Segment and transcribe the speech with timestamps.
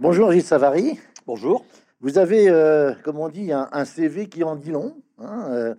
[0.00, 0.96] Bonjour Gilles Savary.
[1.26, 1.64] Bonjour.
[2.00, 5.02] Vous avez, euh, comme on dit, un, CV qui en dit long.
[5.18, 5.74] Hein, euh,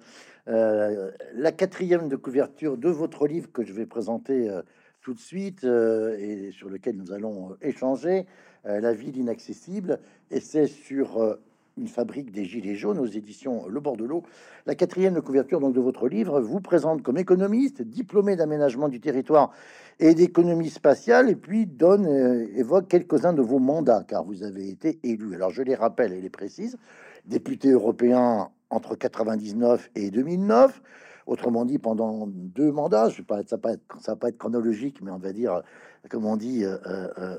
[0.50, 4.52] euh, la quatrième de couverture de votre livre que je vais présenter
[5.00, 8.26] tout de suite et sur lequel nous allons échanger,
[8.66, 10.02] La ville inaccessible,
[10.32, 11.38] et c'est sur
[11.80, 14.24] une fabrique des Gilets jaunes aux éditions Le Bord de l'eau.
[14.66, 19.00] La quatrième de couverture donc de votre livre vous présente comme économiste, diplômé d'aménagement du
[19.00, 19.52] territoire
[20.00, 24.70] et d'économie spatiale, et puis donne euh, évoque quelques-uns de vos mandats, car vous avez
[24.70, 25.36] été élu.
[25.36, 26.78] Alors je les rappelle et les précise
[27.26, 30.82] député européen entre 99 et 2009.
[31.30, 33.58] Autrement dit, pendant deux mandats, je pas, ça
[34.00, 35.62] ça va pas être chronologique, mais on va dire,
[36.10, 37.38] comme on dit, euh, euh,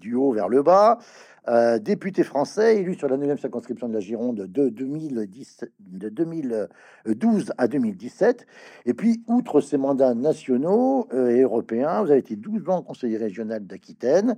[0.00, 0.98] du haut vers le bas.
[1.48, 7.52] Euh, député français élu sur la 9e circonscription de la Gironde de, 2010, de 2012
[7.58, 8.46] à 2017.
[8.86, 13.16] Et puis, outre ces mandats nationaux euh, et européens, vous avez été 12 ans conseiller
[13.16, 14.36] régional d'Aquitaine,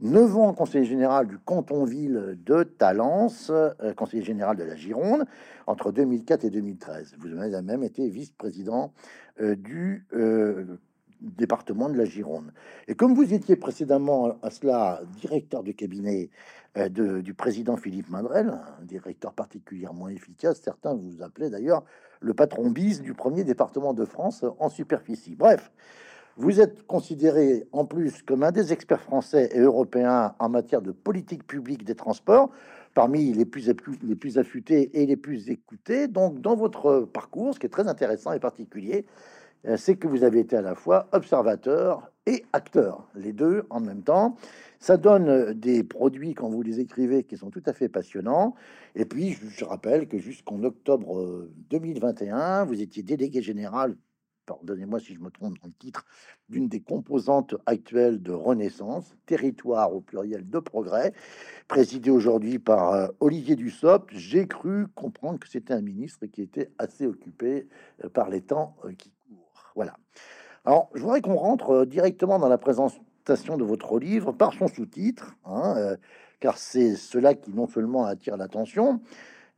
[0.00, 5.24] 9 ans conseiller général du canton-ville de Talence, euh, conseiller général de la Gironde,
[5.66, 7.16] entre 2004 et 2013.
[7.18, 8.92] Vous avez même été vice-président
[9.38, 10.06] du
[11.20, 12.52] département de la Gironde.
[12.88, 16.30] Et comme vous étiez précédemment à cela directeur de cabinet
[16.76, 16.88] euh,
[17.22, 21.84] du président Philippe Mandrel, un directeur particulièrement efficace, certains vous appelaient d'ailleurs
[22.20, 25.36] le patron bis du premier département de France en superficie.
[25.36, 25.70] Bref,
[26.36, 30.92] vous êtes considéré en plus comme un des experts français et européens en matière de
[30.92, 32.50] politique publique des transports,
[32.94, 33.70] parmi les plus,
[34.02, 36.08] les plus affûtés et les plus écoutés.
[36.08, 39.06] Donc, dans votre parcours, ce qui est très intéressant et particulier,
[39.66, 43.80] euh, c'est que vous avez été à la fois observateur et acteur, les deux en
[43.80, 44.36] même temps.
[44.78, 48.54] Ça donne euh, des produits quand vous les écrivez qui sont tout à fait passionnants.
[48.94, 53.96] Et puis, je rappelle que jusqu'en octobre 2021, euh, vous étiez délégué général,
[54.46, 56.04] pardonnez-moi si je me trompe dans le titre,
[56.48, 61.12] d'une des composantes actuelles de Renaissance, territoire au pluriel de progrès,
[61.68, 64.10] présidé aujourd'hui par Olivier Dussopt.
[64.12, 67.68] J'ai cru comprendre que c'était un ministre qui était assez occupé
[68.14, 69.12] par les temps qui
[69.76, 69.94] voilà.
[70.64, 74.66] Alors, je voudrais qu'on rentre euh, directement dans la présentation de votre livre par son
[74.66, 75.96] sous-titre, hein, euh,
[76.40, 79.00] car c'est cela qui non seulement attire l'attention,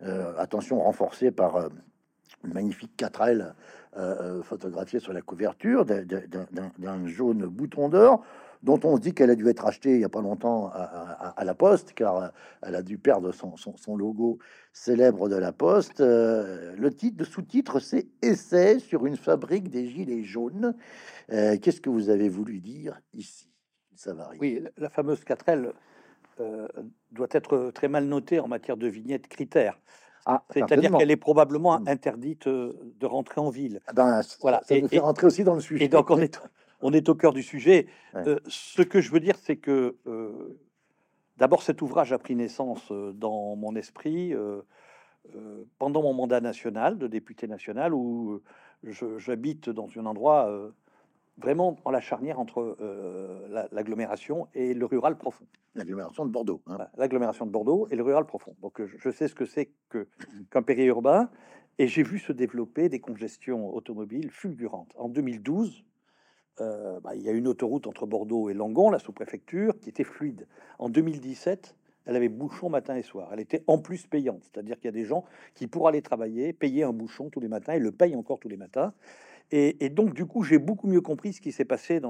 [0.03, 1.71] euh, attention renforcée par
[2.45, 3.55] une magnifique 4L
[4.43, 8.25] photographiée sur la couverture d'un jaune bouton d'or,
[8.63, 11.45] dont on se dit qu'elle a dû être achetée il n'y a pas longtemps à,
[11.45, 12.29] la Poste, car euh,
[12.63, 14.39] elle a dû perdre son, logo
[14.73, 16.01] célèbre de la Poste.
[16.01, 20.75] Euh, le titre, sous-titre, c'est Essai sur une fabrique des gilets jaunes.
[21.31, 23.51] Euh, qu'est-ce que vous avez voulu dire ici
[23.95, 24.39] Ça varie.
[24.41, 25.73] Oui, la fameuse 4L
[27.11, 29.81] doit être très mal notée en matière de vignettes critères.
[30.29, 31.89] Ah, C'est-à-dire qu'elle est probablement hmm.
[31.89, 33.81] interdite de rentrer en ville.
[33.87, 34.61] Ah ben, voilà.
[34.65, 35.87] Ça et, fait rentrer aussi dans le sujet.
[35.87, 36.39] Et donc on est,
[36.83, 37.87] on est au cœur du sujet.
[38.15, 40.59] Euh, ce que je veux dire, c'est que euh,
[41.39, 44.35] d'abord, cet ouvrage a pris naissance euh, dans mon esprit
[45.79, 48.41] pendant mon mandat national de député national, où
[49.19, 50.51] j'habite dans un endroit
[51.39, 52.77] vraiment en la charnière entre
[53.73, 55.47] l'agglomération et le rural profond.
[55.75, 56.61] L'agglomération de Bordeaux.
[56.67, 56.79] Hein.
[56.97, 58.55] L'agglomération de Bordeaux et le rural profond.
[58.61, 59.71] Donc je sais ce que c'est
[60.51, 61.31] qu'un périurbain.
[61.81, 64.93] Et j'ai vu se développer des congestions automobiles fulgurantes.
[64.99, 65.85] En 2012,
[66.61, 70.05] euh, bah, il y a une autoroute entre Bordeaux et Langon, la sous-préfecture, qui était
[70.05, 70.49] fluide.
[70.81, 71.77] En 2017,
[72.07, 73.31] elle avait bouchon matin et soir.
[73.33, 75.25] Elle était en plus payante, c'est-à-dire qu'il y a des gens
[75.55, 78.49] qui, pour aller travailler, payaient un bouchon tous les matins et le payent encore tous
[78.49, 78.93] les matins.
[79.51, 82.01] Et, donc, du coup, j'ai beaucoup mieux compris ce qui s'est passé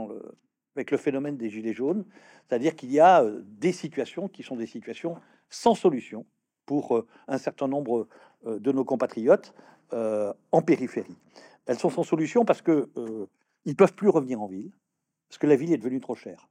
[0.74, 2.04] avec le phénomène des gilets jaunes,
[2.48, 5.16] c'est-à-dire qu'il y a euh, des situations qui sont des situations
[5.48, 6.26] sans solution
[6.66, 8.08] pour euh, un certain nombre
[8.44, 9.52] de nos compatriotes
[9.90, 11.16] en périphérie.
[11.66, 12.88] Elles sont sans solution parce que
[13.64, 14.70] ils peuvent plus revenir en ville
[15.28, 16.48] parce que la ville est devenue trop chère.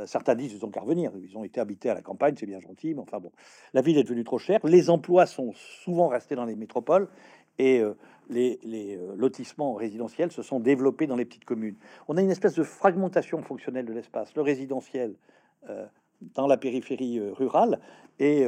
[0.00, 1.12] Euh, certains disent qu'ils ont qu'à revenir.
[1.16, 3.30] Ils ont été habités à la campagne, c'est bien gentil, mais enfin bon,
[3.72, 4.64] la ville est devenue trop chère.
[4.64, 7.08] Les emplois sont souvent restés dans les métropoles
[7.58, 7.82] et
[8.30, 11.76] euh, les, euh, lotissements résidentiels se sont développés dans les petites communes.
[12.08, 14.34] On a une espèce de fragmentation fonctionnelle de l'espace.
[14.34, 15.16] Le résidentiel
[16.34, 17.80] dans la périphérie rurale
[18.18, 18.44] et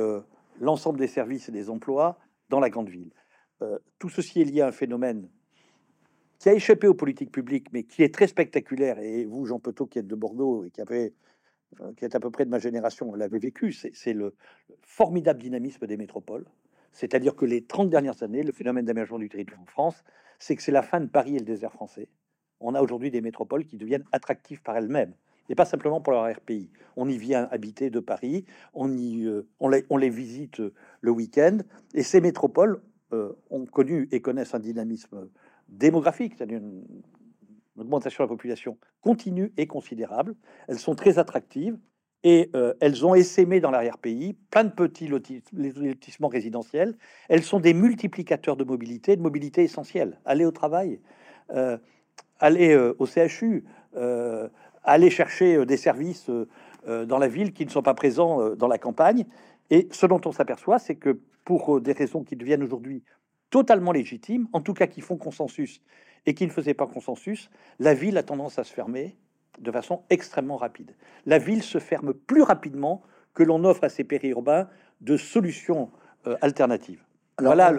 [0.61, 2.19] l'ensemble des services et des emplois
[2.51, 3.11] dans la grande ville.
[3.99, 5.27] tout ceci est lié à un phénomène
[6.39, 8.99] qui a échappé aux politiques publiques, mais qui est très spectaculaire.
[8.99, 11.15] Et vous, Jean Petot, qui êtes de Bordeaux et qui avait
[11.81, 14.35] euh, qui est à peu près de ma génération, l'avait vécu, c'est le
[14.83, 16.47] formidable dynamisme des métropoles.
[16.97, 20.03] C'est-à-dire que les 30 dernières années, le phénomène d'aménagement du territoire en France,
[20.39, 22.09] c'est que c'est la fin de Paris et le désert français.
[22.59, 25.13] On a aujourd'hui des métropoles qui deviennent attractives par elles-mêmes,
[25.51, 26.71] et pas simplement pour leur RPI.
[26.97, 30.63] On y vient habiter de Paris, on, y, euh, on, les, visite
[31.03, 31.59] le week-end,
[31.93, 32.81] et ces métropoles
[33.13, 35.29] euh, ont connu et connaissent un dynamisme
[35.69, 36.83] démographique, c'est-à-dire une,
[37.77, 40.35] augmentation de la population continue et considérable.
[40.67, 41.77] Elles sont très attractives
[42.27, 46.99] et euh, elles ont essaimé dans l'arrière-pays plein de petits lotissements résidentiels.
[47.29, 50.19] Elles sont des multiplicateurs de mobilité, de mobilité essentielle.
[50.25, 50.99] Aller au travail,
[51.55, 51.79] euh,
[52.41, 53.65] aller euh, au CHU,
[54.83, 56.29] aller chercher des services
[56.87, 59.25] dans la ville qui ne sont pas présents dans la campagne.
[59.71, 63.05] Et ce dont on s'aperçoit, c'est que pour des raisons qui deviennent aujourd'hui
[63.51, 65.81] totalement légitimes, en tout cas qui font consensus
[66.27, 69.17] et qui ne faisaient pas consensus, la ville a tendance à se fermer
[69.59, 70.93] de façon extrêmement rapide.
[71.25, 73.03] La ville se ferme plus rapidement
[73.35, 74.69] que l'on offre à ses périurbains
[75.01, 75.91] de solutions
[76.27, 77.03] euh, alternatives.
[77.39, 77.73] voilà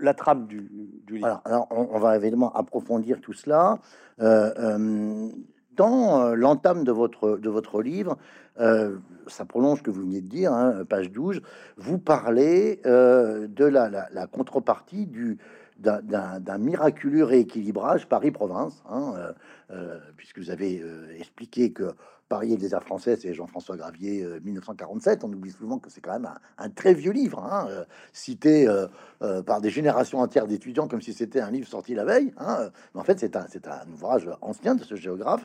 [0.00, 0.70] la trame du,
[1.08, 1.40] livre.
[1.44, 3.78] Alors, on, va évidemment approfondir tout cela.
[4.20, 5.28] Euh, euh,
[5.72, 8.18] dans l'entame de votre, de votre livre,
[8.58, 11.40] ça prolonge ce que vous venez de dire, hein, page 12,
[11.78, 15.38] vous parlez de la, la, contrepartie du,
[15.80, 19.32] d'un miraculeux rééquilibrage Paris-Province, hein, euh,
[19.70, 21.92] euh, puisque vous avez euh, expliqué que
[22.28, 25.24] Paris et les Arts français, c'est Jean-François Gravier, 1947.
[25.24, 27.66] On oublie souvent que c'est quand même un, très vieux livre, hein,
[28.12, 28.68] cité
[29.46, 32.32] par des générations entières d'étudiants comme si c'était un livre sorti la veille.
[32.38, 35.44] Hein, mais en fait, c'est un, un, ouvrage ancien de ce géographe.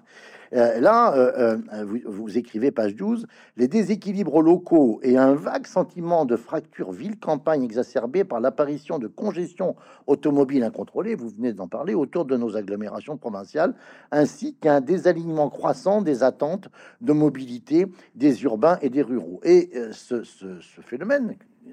[0.56, 6.92] Là, vous, vous, écrivez, page 12, les déséquilibres locaux et un vague sentiment de fracture
[6.92, 9.76] ville-campagne exacerbé par l'apparition de congestion
[10.08, 13.74] automobile incontrôlée, vous venez d'en parler, autour de nos agglomérations provinciales,
[14.12, 16.70] ainsi qu'un désalignement croissant des attentes
[17.02, 19.40] de mobilité des urbains et des ruraux.
[19.44, 20.24] Et euh, ce,
[20.82, 21.36] phénomène
[21.68, 21.72] euh,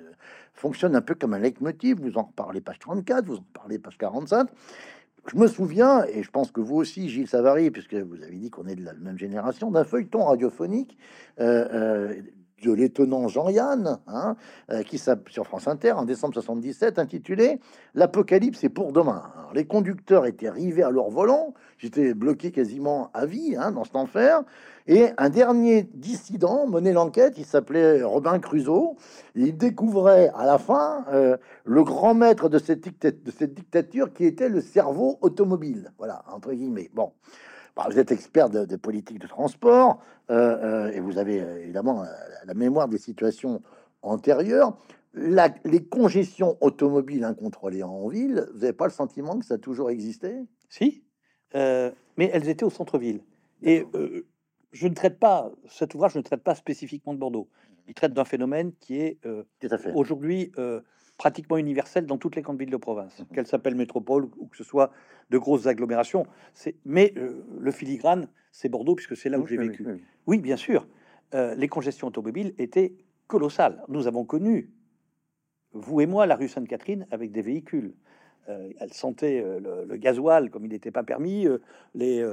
[0.55, 2.00] fonctionne un peu comme un leitmotiv.
[2.00, 4.49] Vous en parlez page 34, vous en parlez page 45.
[5.27, 8.51] Je me souviens, et je pense que vous aussi, Gilles Savary, puisque vous avez dit
[8.51, 10.99] qu'on est de la même génération, d'un feuilleton radiophonique
[11.41, 12.15] euh,
[12.62, 14.37] de l'étonnant Jean-Yann, hein,
[14.70, 17.61] euh, qui sur France Inter en décembre 77, intitulé
[17.94, 19.23] L'Apocalypse est pour demain.
[19.55, 23.97] les conducteurs étaient arrivés à leur volant, j'étais bloqué quasiment à vie hein, dans cet
[23.97, 24.43] enfer,
[24.87, 28.97] et un dernier dissident menait l'enquête, il s'appelait Robin Crusoe,
[29.35, 34.25] il découvrait à la fin euh, le grand maître de cette, de cette dictature qui
[34.25, 36.91] était le cerveau automobile, voilà, entre guillemets.
[36.94, 37.12] Bon.
[37.75, 42.05] Bah, vous êtes expert de, politique de transport euh, euh, et vous avez euh, évidemment
[42.45, 43.63] la mémoire des situations
[44.03, 44.77] antérieures.
[45.15, 49.91] les congestions automobiles incontrôlées en ville, vous n'avez pas le sentiment que ça a toujours
[49.91, 50.35] existé?
[50.69, 51.03] Si,
[51.55, 53.21] mais elles étaient au centre-ville.
[53.63, 53.87] Et
[54.73, 57.49] je ne traite pas, cet ouvrage ne traite pas spécifiquement de Bordeaux.
[57.87, 59.19] Il traite d'un phénomène qui est
[59.95, 60.53] aujourd'hui
[61.17, 63.26] pratiquement universelle dans toutes les grandes villes de province, mhm.
[63.35, 64.91] qu'elles s'appellent métropole ou que ce soit
[65.31, 66.26] de grosses agglomérations.
[66.85, 69.87] Mais euh, le filigrane, c'est Bordeaux, puisque c'est là où j'ai vécu.
[70.26, 70.87] Oui, bien sûr,
[71.35, 72.94] euh, les congestions automobiles étaient
[73.26, 73.82] colossales.
[73.88, 74.70] Nous avons connu,
[75.73, 77.94] vous et moi, la rue Sainte-Catherine avec des véhicules.
[78.49, 81.47] Euh, elle sentait le, gasoil comme il n'était pas permis.
[81.94, 82.29] Les,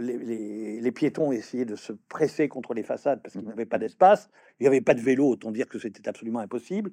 [0.00, 3.52] les, les, piétons essayaient de se presser contre les façades parce qu'il n'y mhm.
[3.52, 4.30] avait pas d'espace.
[4.58, 6.90] Il n'y avait pas de vélo, autant dire que c'était absolument impossible.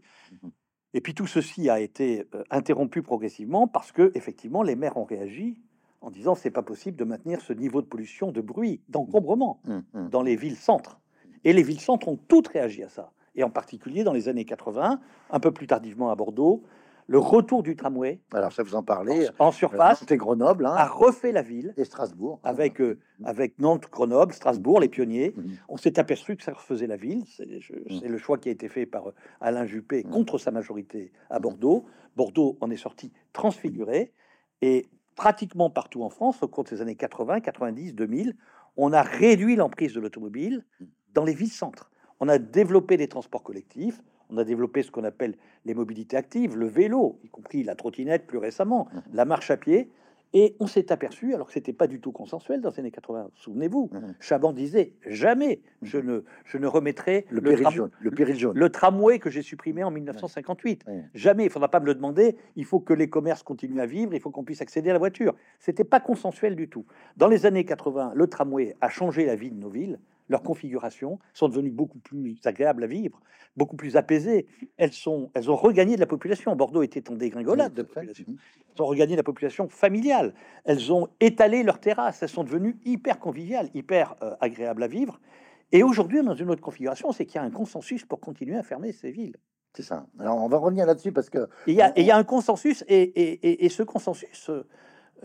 [0.94, 5.06] Et puis tout ceci a été euh, interrompu progressivement parce que effectivement les maires ont
[5.06, 5.60] réagi
[6.02, 9.80] en disant c'est pas possible de maintenir ce niveau de pollution, de bruit, d'encombrement mmh,
[9.94, 10.10] mmh.
[10.10, 11.00] dans les villes centres.
[11.44, 13.12] Et les villes centres ont toutes réagi à ça.
[13.36, 15.00] Et en particulier dans les années 80,
[15.32, 16.64] un peu plus tardivement à Bordeaux,
[17.08, 18.22] le retour du tramway.
[18.34, 20.00] Alors ça vous en parlez en, surface.
[20.00, 20.74] C'était Grenoble, hein.
[20.76, 25.34] a refait la ville et Strasbourg avec euh, avec Nantes, Grenoble, Strasbourg, les pionniers.
[25.36, 25.44] Mmh.
[25.70, 27.24] On s'est aperçu que ça refaisait la ville.
[27.28, 28.08] C'est mmh.
[28.08, 30.10] le choix qui a été fait par euh, Alain Juppé mmh.
[30.10, 31.86] contre sa majorité à Bordeaux.
[32.16, 34.14] Bordeaux en est sorti transfiguré
[34.62, 38.36] et pratiquement partout en France au cours des années 80, 90, 2000,
[38.78, 40.66] on a réduit l'emprise de l'automobile
[41.14, 41.92] dans les villes centres.
[42.20, 46.58] On a développé des transports collectifs, on a développé ce qu'on appelle les mobilités actives,
[46.58, 49.00] le vélo, y compris la trottinette plus récemment, mmh.
[49.14, 49.90] la marche à pied.
[50.36, 53.30] Et on s'est aperçu, alors que c'était pas du tout consensuel dans les années 80,
[53.36, 54.00] souvenez-vous, mmh.
[54.20, 55.86] Chaban disait jamais mmh.
[55.86, 58.58] je ne, je ne remettrai le, le, jaune, le, jaune.
[58.58, 60.86] le tramway que j'ai supprimé en 1958.
[61.14, 62.36] Jamais, il faudra pas me le demander.
[62.56, 65.00] Il faut que les commerces continuent à vivre, il faut qu'on puisse accéder à la
[65.00, 65.36] voiture.
[65.60, 66.86] C'était pas consensuel du tout.
[67.16, 70.00] Dans les années 80, le tramway a changé la vie de nos villes
[70.34, 73.22] leurs configurations sont devenues beaucoup plus agréables à vivre,
[73.56, 74.48] beaucoup plus apaisées.
[74.78, 76.56] Elles, sont, elles ont regagné de la population.
[76.56, 78.26] Bordeaux était en dégringolade de population.
[78.28, 80.34] Elles ont regagné de la population familiale.
[80.66, 82.24] Elles ont étalé leurs terrasses.
[82.24, 85.20] Elles sont devenues hyper conviviales, hyper euh, agréables à vivre.
[85.72, 88.64] Et aujourd'hui, dans une autre configuration, c'est qu'il y a un consensus pour continuer à
[88.64, 89.38] fermer ces villes.
[89.76, 90.08] C'est ça.
[90.20, 91.48] Alors, on va revenir là-dessus parce que...
[91.68, 94.68] Il y, a, il y a un consensus, et, et, et ce consensus euh,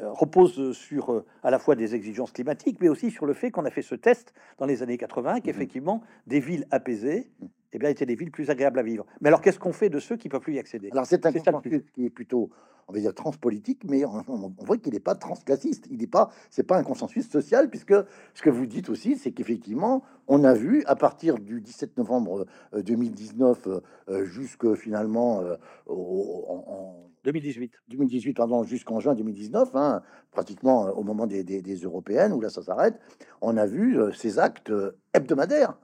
[0.03, 3.65] repose sur euh, à la fois des exigences climatiques, mais aussi sur le fait qu'on
[3.65, 5.41] a fait ce test dans les années 80, mhm.
[5.43, 7.49] qu'effectivement, des villes apaisées mhm.
[7.73, 9.05] Eh bien, étaient des villes plus agréables à vivre.
[9.21, 10.89] Mais alors, qu'est-ce qu'on fait de ceux qui peuvent plus y accéder?
[10.93, 12.51] Alors, c'est un consensus qui est plutôt,
[12.89, 15.87] on va dire, transpolitique, mais on, voit qu'il n'est pas transclassiste.
[15.91, 17.95] Il n'est pas, c'est pas un consensus social, puisque
[18.35, 22.47] ce que vous dites aussi, c'est qu'effectivement, on a vu à partir du 17 novembre
[22.75, 23.69] 2019
[24.25, 25.43] jusque finalement
[25.87, 27.73] en, 2018.
[27.89, 31.43] 2018, pardon, jusqu'en juin 2019, hein, pratiquement au moment des,
[31.83, 32.99] européennes, où là ça s'arrête,
[33.41, 34.73] on a vu ces actes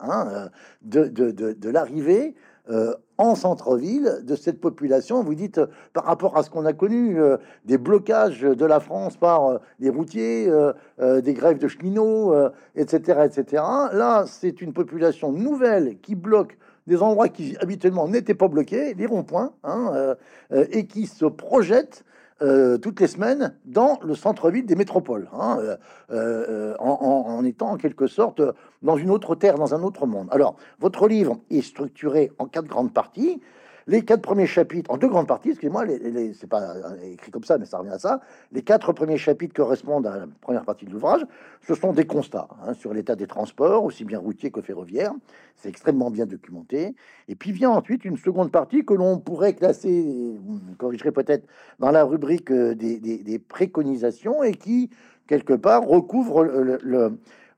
[0.01, 0.51] hein,
[0.83, 2.35] de, de, l'arrivée
[2.71, 5.23] euh, en centre-ville de cette population.
[5.23, 7.37] Vous dites, euh, par rapport à ce qu'on a connu, euh,
[7.67, 10.51] des blocages de la France par des routiers,
[10.99, 12.35] des grèves de cheminots,
[12.75, 13.63] etc., etc.
[13.93, 19.07] Là, c'est une population nouvelle qui bloque des endroits qui habituellement n'étaient pas bloqués, des
[19.07, 20.17] ronds-points, hein,
[20.51, 22.05] et qui se projette
[22.45, 25.77] euh, toutes les semaines dans le centre-ville des métropoles, hein, euh,
[26.11, 28.43] euh, en, étant en quelque sorte
[28.83, 30.29] dans une autre terre, dans un autre monde.
[30.31, 33.41] Alors, votre livre est structuré en quatre grandes parties.
[33.87, 36.75] Les quatre premiers chapitres, en deux grandes parties, excusez-moi, les, c'est pas
[37.05, 38.21] écrit comme ça, mais ça revient à ça.
[38.51, 41.21] Les quatre premiers chapitres correspondent à la première partie de l'ouvrage.
[41.67, 45.13] Ce sont des constats hein, sur l'état des transports, aussi bien routiers que ferroviaires.
[45.57, 46.95] C'est extrêmement bien documenté.
[47.29, 50.03] Et puis vient ensuite une seconde partie que l'on pourrait classer,
[50.43, 51.47] vous me corrigerez peut-être,
[51.79, 54.89] dans la rubrique euh, des, préconisations et qui,
[55.27, 56.43] quelque part, recouvre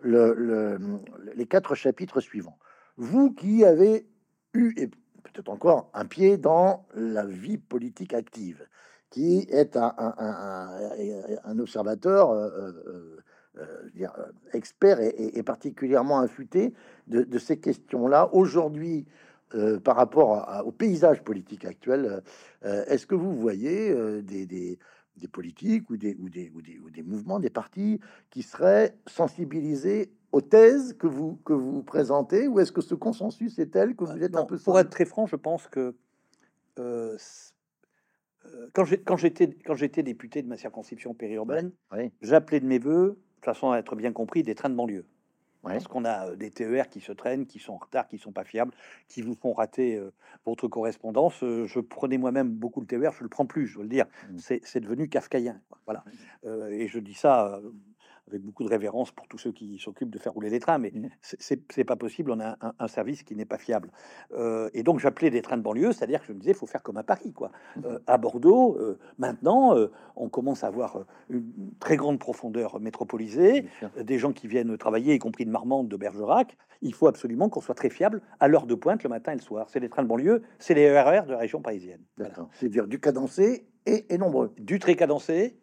[0.02, 2.58] les quatre chapitres suivants.
[2.96, 4.06] Vous qui avez
[4.54, 4.90] eu, et
[5.32, 8.66] peut-être encore un pied dans la vie politique active,
[9.10, 12.50] qui est un, observateur euh,
[12.86, 13.22] euh,
[14.00, 14.08] euh,
[14.52, 16.74] expert et, particulièrement affûté
[17.06, 18.28] de, ces questions-là.
[18.32, 19.06] Aujourd'hui,
[19.84, 22.22] par rapport au paysage politique actuel,
[22.62, 24.78] est-ce que vous voyez des,
[25.32, 31.06] politiques ou des, des, ou des mouvements, des partis qui seraient sensibilisés aux thèses que
[31.06, 34.44] vous, que vous présentez ou est-ce que ce consensus est tel que vous êtes un
[34.44, 34.58] peu...
[34.58, 35.96] Pour être très franc, je pense que
[36.78, 37.16] euh,
[38.44, 41.72] euh, quand j'étais député de ma circonscription périurbaine,
[42.20, 45.06] j'appelais de mes voeux, de façon à être bien compris, des trains de banlieue.
[45.62, 48.30] Parce qu'on a euh, des TER qui se traînent, qui sont en retard, qui sont
[48.30, 48.72] pas fiables,
[49.08, 49.98] qui vous font rater
[50.44, 51.38] votre correspondance.
[51.40, 54.04] je prenais moi-même beaucoup le TER, je le prends plus, je veux le dire.
[54.30, 54.58] Mmh.
[54.64, 55.62] C'est devenu kafkaïen.
[55.86, 56.04] Voilà.
[56.44, 57.58] et je dis ça
[58.28, 60.92] avec beaucoup de révérence pour tous ceux qui s'occupent de faire rouler les trains, mais
[60.92, 61.08] mmh.
[61.20, 62.32] c'est pas possible.
[62.32, 63.90] On a un, service qui n'est pas fiable.
[64.32, 66.66] Euh, et donc j'appelais des trains de banlieue, c'est-à-dire que je me disais, il faut
[66.66, 67.50] faire comme à Paris, quoi.
[67.76, 67.80] Mmh.
[67.84, 69.76] Euh, à Bordeaux, euh, maintenant,
[70.16, 73.66] on commence à avoir une très grande profondeur métropolisée,
[74.00, 76.56] des gens qui viennent travailler, y compris de Marmande, de Bergerac.
[76.82, 79.40] Il faut absolument qu'on soit très fiable à l'heure de pointe le matin et le
[79.40, 79.68] soir.
[79.70, 82.00] C'est les trains de banlieue, c'est les RER de la région parisienne.
[82.52, 84.52] C'est-à-dire du cadencé et, et nombreux.
[84.58, 85.58] Du très cadencé,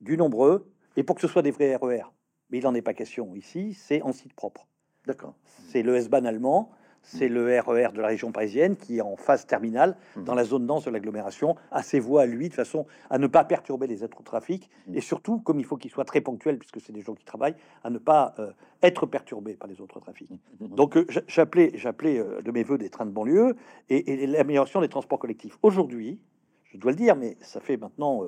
[0.00, 1.98] du nombreux et pour que ce soit des vrais RER.
[1.98, 2.02] E
[2.50, 4.66] mais il n'en est pas question ici, c'est en site propre.
[5.06, 5.34] D'accord.
[5.68, 6.70] C'est le S-Bahn allemand,
[7.02, 10.24] c'est le RER e de la région parisienne qui est en phase terminale mmh.
[10.24, 13.26] dans la zone dense de l'agglomération, à ses voies à lui, de façon à ne
[13.26, 14.96] pas perturber les autres trafics, mmh.
[14.96, 17.56] et surtout, comme il faut qu'il soit très ponctuel, puisque c'est des gens qui travaillent,
[17.82, 20.30] à ne pas euh, être perturbé par les autres trafics.
[20.60, 23.56] Donc euh, j'appelais, j'appelais euh, de mes voeux des trains de banlieue
[23.90, 25.58] et, et l'amélioration des transports collectifs.
[25.62, 26.18] Aujourd'hui,
[26.64, 28.22] je dois le dire, mais ça fait maintenant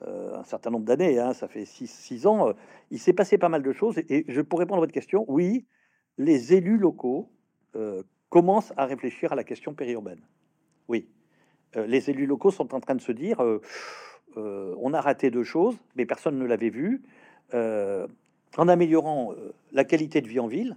[0.00, 2.52] euh, un certain nombre d'années, hein, ça fait 6 ans, euh,
[2.90, 3.98] il s'est passé pas mal de choses.
[4.08, 5.66] Et, pour répondre à votre question, oui,
[6.18, 7.30] les élus locaux
[7.76, 10.22] euh, commencent à réfléchir à la question périurbaine.
[10.88, 11.08] Oui,
[11.74, 13.40] les élus locaux sont en train de se dire,
[14.36, 17.02] on a raté deux choses, mais personne ne l'avait vu.
[17.52, 19.32] en améliorant
[19.70, 20.76] la qualité de vie en ville,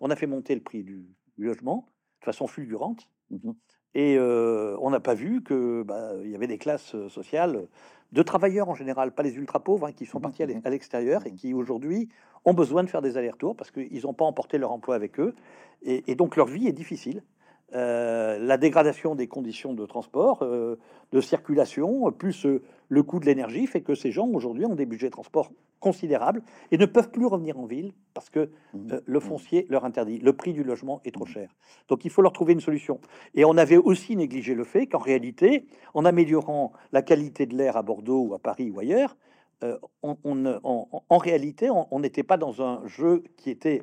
[0.00, 1.04] on a fait monter le prix du,
[1.36, 1.86] logement
[2.20, 3.08] de façon fulgurante.
[3.30, 3.50] Mmh
[3.94, 7.66] et on n'a pas vu que bah, il y avait des classes sociales
[8.12, 10.70] de travailleurs en général, pas les ultra pauvres, hein, qui sont mmh partis mmh à
[10.70, 12.08] l'extérieur et qui aujourd'hui
[12.44, 15.34] ont besoin de faire des allers-retours parce qu'ils n'ont pas emporté leur emploi avec eux
[15.82, 17.22] et, donc leur vie est difficile.
[17.72, 20.76] Euh, la dégradation des conditions de transport, euh,
[21.12, 24.86] de circulation, plus euh, le coût de l'énergie fait que ces gens aujourd'hui ont des
[24.86, 28.98] budgets de transport considérables et ne peuvent plus revenir en ville parce que mmh.
[29.04, 30.18] le foncier leur interdit.
[30.18, 31.54] Le prix du logement est trop cher.
[31.88, 33.00] Donc il faut leur trouver une solution.
[33.34, 37.76] Et on avait aussi négligé le fait qu'en réalité, en améliorant la qualité de l'air
[37.76, 39.16] à Bordeaux ou à Paris ou ailleurs,
[40.02, 43.82] on, en réalité, on n'était pas dans un jeu qui était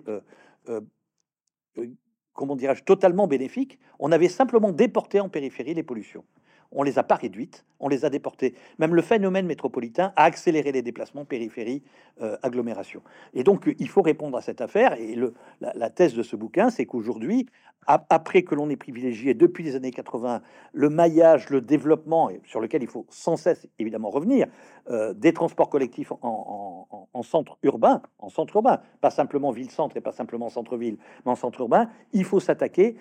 [2.38, 3.80] comment dirais-je, totalement bénéfique.
[4.00, 6.24] On avait simplement déporté en périphérie les pollutions.
[6.72, 8.56] On les a pas réduites, on les a déportées.
[8.80, 13.02] Même le phénomène métropolitain a accéléré les déplacements périphérie-agglomération.
[13.06, 14.94] Euh, et donc, il faut répondre à cette affaire.
[14.94, 15.16] Et
[15.62, 17.48] la, thèse de ce bouquin, c'est qu'aujourd'hui,
[17.88, 20.42] après que l'on ait privilégié depuis les années 80
[20.74, 24.48] le maillage, le développement, sur lequel il faut sans cesse évidemment revenir,
[24.90, 30.12] euh, des transports collectifs en, centre urbain, en centre urbain, pas simplement ville-centre et pas
[30.12, 32.98] simplement centre-ville, mais en centre urbain, il faut s'attaquer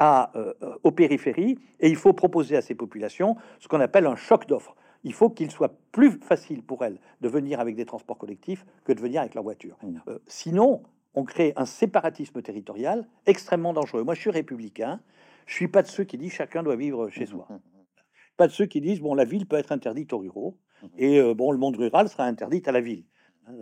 [0.00, 4.16] à, euh, aux périphéries et il faut proposer à ces populations ce qu'on appelle un
[4.16, 4.74] choc d'offres.
[5.04, 8.92] Il faut qu'il soit plus facile pour elles de venir avec des transports collectifs que
[8.92, 9.78] de venir avec leur voiture.
[9.82, 9.98] Mmh.
[10.08, 10.82] Euh, sinon,
[11.14, 14.02] on crée un séparatisme territorial extrêmement dangereux.
[14.02, 15.00] Moi, je suis républicain.
[15.46, 17.48] Je suis pas de ceux qui disent chacun doit vivre chez soi.
[18.36, 20.56] Pas de ceux qui disent bon, la ville peut être interdite aux ruraux
[20.96, 23.04] et euh, bon, le monde rural sera interdit à la ville.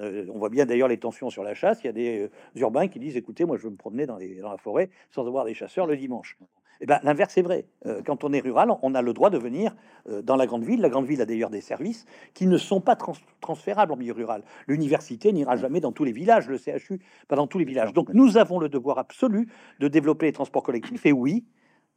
[0.00, 1.82] Euh, on voit bien d'ailleurs les tensions sur la chasse.
[1.82, 2.30] Il y a des euh,
[2.60, 5.26] urbains qui disent écoutez, moi je veux me promener dans, les, dans la forêt sans
[5.26, 6.38] avoir des chasseurs le dimanche.
[6.80, 7.66] Eh ben, l'inverse est vrai.
[7.86, 9.74] Euh, quand on est rural, on a le droit de venir
[10.08, 10.80] euh, dans la grande ville.
[10.80, 14.12] La grande ville a d'ailleurs des services qui ne sont pas trans- transférables en milieu
[14.12, 14.44] rural.
[14.68, 17.92] L'université n'ira jamais dans tous les villages, le CHU pas dans tous les villages.
[17.92, 19.48] Donc nous avons le devoir absolu
[19.80, 21.04] de développer les transports collectifs.
[21.04, 21.44] Et oui,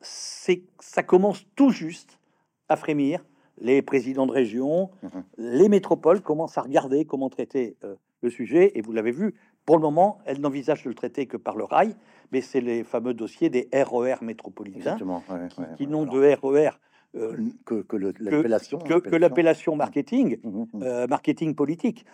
[0.01, 2.19] ça commence tout juste
[2.67, 3.23] à frémir.
[3.61, 5.23] Les présidents de région, Mhm.
[5.37, 8.71] les métropoles commencent à regarder comment traiter euh, le sujet.
[8.77, 11.63] Et vous l'avez vu, pour le moment, elles n'envisagent de le traiter que par le
[11.63, 11.95] rail,
[12.31, 15.23] mais c'est les fameux dossiers des RER métropolitains Exactement.
[15.29, 15.89] ouais, qui, ouais, qui ouais.
[15.91, 16.71] n'ont de RER
[17.15, 17.83] euh, que,
[18.19, 18.79] l'appellation.
[18.79, 22.05] que, que l'appellation marketing, Mhm, mhm, euh, marketing politique,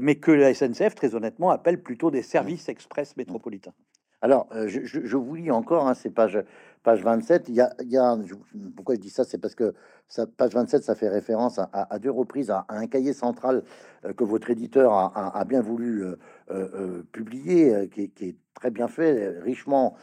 [0.00, 3.74] mais que la SNCF, très honnêtement, appelle plutôt des services express métropolitains.
[4.20, 6.42] Alors, je, je- je vous lis encore, hein, c'est page,
[6.82, 7.48] page 27.
[7.48, 9.74] Il pourquoi je dis ça C'est parce que
[10.06, 13.62] ça, page 27, ça fait référence à, deux reprises à, un cahier central
[14.04, 16.16] euh, que votre éditeur a, bien voulu euh,
[16.50, 19.94] euh, publier, qui, est- très bien fait, richement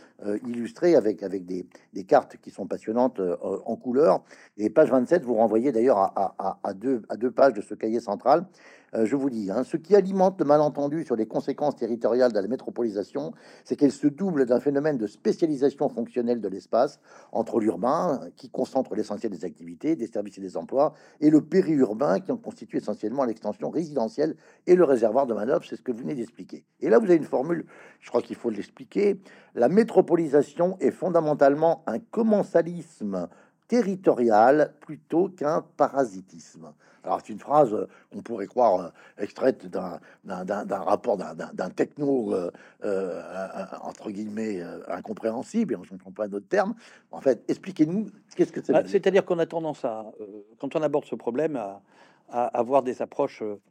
[0.45, 1.67] illustré, avec, avec des,
[2.07, 4.23] cartes qui sont passionnantes en couleur.
[4.55, 8.45] Et page 27, vous renvoyez d'ailleurs à deux, à deux pages de ce cahier central.
[8.95, 12.39] Euh, je vous dis, hein, ce qui alimente le malentendu sur les conséquences territoriales de
[12.39, 13.33] la métropolisation,
[13.63, 16.99] c'est qu'elle se double d'un phénomène de spécialisation fonctionnelle de l'espace
[17.31, 22.19] entre l'urbain, qui concentre l'essentiel des activités, des services et des emplois, et le périurbain,
[22.19, 24.35] qui en constitue essentiellement l'extension résidentielle
[24.65, 25.65] et le réservoir de manœuvre.
[25.65, 26.63] C'est ce que vous venez d'expliquer.
[26.79, 27.65] Et là, vous avez une formule,
[27.99, 29.19] je crois qu'il faut l'expliquer.
[29.55, 33.27] La métropolisation est fondamentalement un commensalisme
[33.67, 36.73] territorial plutôt qu'un parasitisme.
[37.05, 38.89] Alors, c'est une phrase euh, qu'on pourrait croire euh,
[39.23, 42.51] extraite d'un rapport d'un- techno, euh,
[42.83, 46.73] euh, euh, entre guillemets, euh, incompréhensible, et on ne comprend pas d'autres termes.
[47.11, 48.73] En fait, expliquez-nous qu'est-ce que c'est.
[48.73, 51.81] Ah, C'est-à-dire qu'on a tendance à, euh, quand on aborde ce problème, à,
[52.29, 53.61] à avoir des approches euh,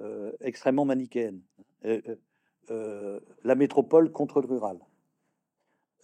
[0.00, 1.40] euh, extrêmement manichéennes.
[1.84, 2.16] Euh, euh,
[2.70, 4.78] euh, la métropole contre le rural.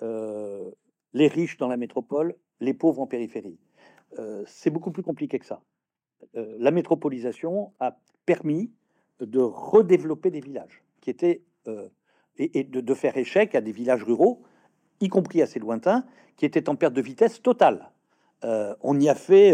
[0.02, 0.70] Euh,
[1.12, 3.58] les riches dans la métropole, les pauvres en périphérie.
[4.18, 5.62] Euh, c'est beaucoup plus compliqué que ça.
[6.36, 8.70] Euh, la métropolisation a permis
[9.20, 11.88] de redévelopper des villages qui étaient euh,
[12.38, 14.42] et, de, faire échec à des villages ruraux,
[15.00, 16.04] y compris assez lointains,
[16.36, 17.90] qui étaient en perte de vitesse totale.
[18.44, 19.52] Euh, on y a fait,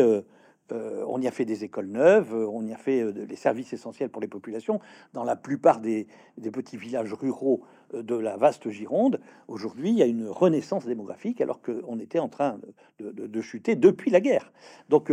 [0.70, 4.22] on y a fait des écoles neuves, on y a fait des services essentiels pour
[4.22, 4.78] les populations.
[5.14, 6.06] Dans la plupart des,
[6.52, 11.60] petits villages ruraux de la vaste Gironde, aujourd'hui, il y a une renaissance démographique, alors
[11.62, 12.60] qu'on était en train
[13.00, 14.52] de, de- chuter depuis la guerre.
[14.90, 15.10] Donc,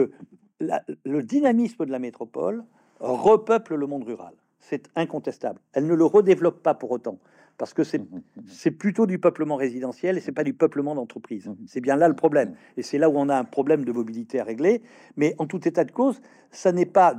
[0.63, 2.63] la- le dynamisme de la métropole
[2.99, 4.34] repeuple le monde rural.
[4.60, 5.60] C'est incontestable.
[5.73, 7.19] Elle ne le redéveloppe pas pour autant,
[7.58, 8.02] parce que c'est
[8.47, 11.52] c'est plutôt du peuplement résidentiel et c'est pas du peuplement d'entreprise.
[11.67, 12.56] C'est bien là le problème.
[12.78, 14.82] Et c'est là où on a un problème de mobilité à régler.
[15.17, 17.17] Mais en tout état de cause, ça n'est pas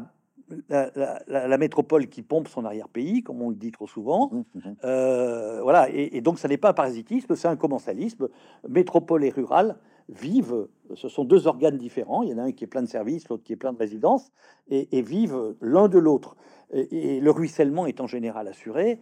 [0.69, 4.31] la, la- la- la métropole qui pompe son arrière-pays, comme on le dit trop souvent.
[4.85, 5.91] Euh, voilà.
[5.91, 8.29] Et, et donc, ça n'est pas un parasitisme, c'est un commensalisme.
[8.69, 9.77] Métropole et rural
[10.09, 12.23] vivent, ce sont deux organes différents.
[12.23, 13.79] Il y en a un qui est plein de services, l'autre qui est plein de
[13.79, 14.33] résidences,
[14.69, 16.37] et, et vivent l'un de l'autre.
[16.73, 19.01] Et, et le ruissellement est en général assuré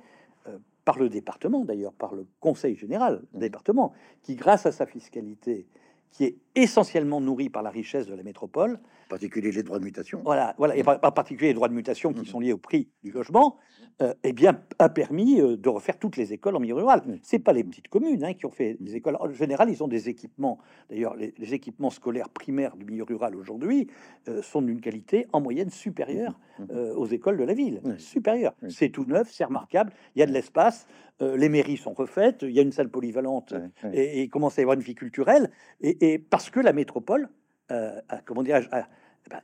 [0.49, 3.41] euh, par le département, d'ailleurs, par le conseil général Mhm.
[3.41, 5.67] département, qui, grâce à sa fiscalité,
[6.13, 9.85] qui est essentiellement nourrie par la richesse de la métropole, En particulier les droits de
[9.85, 10.21] mutation.
[10.25, 12.27] voilà, voilà, et en particulier les droits de mutation qui Mhm.
[12.27, 13.57] sont liés au prix du logement,
[14.03, 17.03] euh, eh bien, a permis euh, de refaire toutes les écoles en milieu rural.
[17.07, 17.19] Mhm.
[17.23, 19.17] C'est pas les petites communes hein, qui ont fait des écoles.
[19.21, 20.59] En général, ils ont des équipements.
[20.91, 23.89] D'ailleurs, les, les équipements scolaires primaires du milieu rural aujourd'hui
[24.29, 26.67] euh, sont d'une qualité en moyenne supérieure Mhm.
[26.73, 27.81] euh, aux écoles de la ville.
[27.99, 28.53] Supérieure.
[28.69, 29.93] C'est tout neuf, c'est remarquable.
[30.15, 30.87] Il y a de l'espace.
[31.21, 32.43] Euh, les mairies sont refaites.
[32.43, 33.97] Il y a une salle polyvalente Ouais, ouais.
[33.97, 35.51] et, et il commence à y avoir une vie culturelle.
[35.81, 37.29] Et, et parce que la métropole,
[37.71, 38.89] euh, a- comment dirais-je, a-
[39.31, 39.41] ben,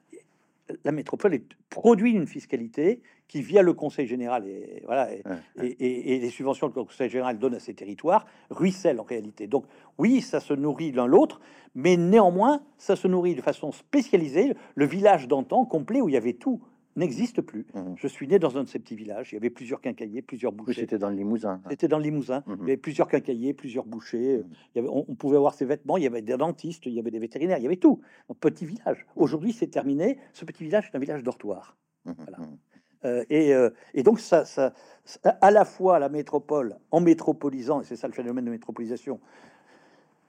[0.84, 5.66] la métropole est, produit une fiscalité qui, via le Conseil général et, voilà, et, Ouais,
[5.66, 9.04] et- et- et les subventions que le Conseil général donne à ces territoires, ruisselle en
[9.04, 9.46] réalité.
[9.46, 9.64] Donc
[9.98, 11.40] oui, ça se nourrit l'un l'autre,
[11.74, 14.54] mais néanmoins, ça se nourrit de façon spécialisée.
[14.74, 16.60] Le village d'antan complet où il y avait tout
[16.98, 17.66] n'existe plus.
[17.74, 17.94] Mhm.
[17.96, 19.32] Je suis né dans un de ces petits villages.
[19.32, 20.80] Il y avait plusieurs quincailliers, plusieurs bouchers.
[20.82, 21.60] c'était dans le Limousin.
[21.70, 22.42] C'était dans le Limousin.
[22.46, 22.56] Mhm.
[22.60, 24.44] Il y avait plusieurs quincailliers, plusieurs bouchers.
[24.74, 25.96] Il y avait, on, on pouvait avoir ses vêtements.
[25.96, 28.00] Il y avait des dentistes, il y avait des vétérinaires, il y avait tout.
[28.28, 29.06] Un petit village.
[29.16, 30.18] Aujourd'hui, c'est terminé.
[30.32, 31.76] Ce petit village est un village dortoir.
[32.04, 32.38] Mhm, Voilà.
[33.04, 34.72] Euh, et, euh, et donc, ça, ça-
[35.40, 39.20] à la fois la métropole, en métropolisant, et c'est ça le phénomène de métropolisation,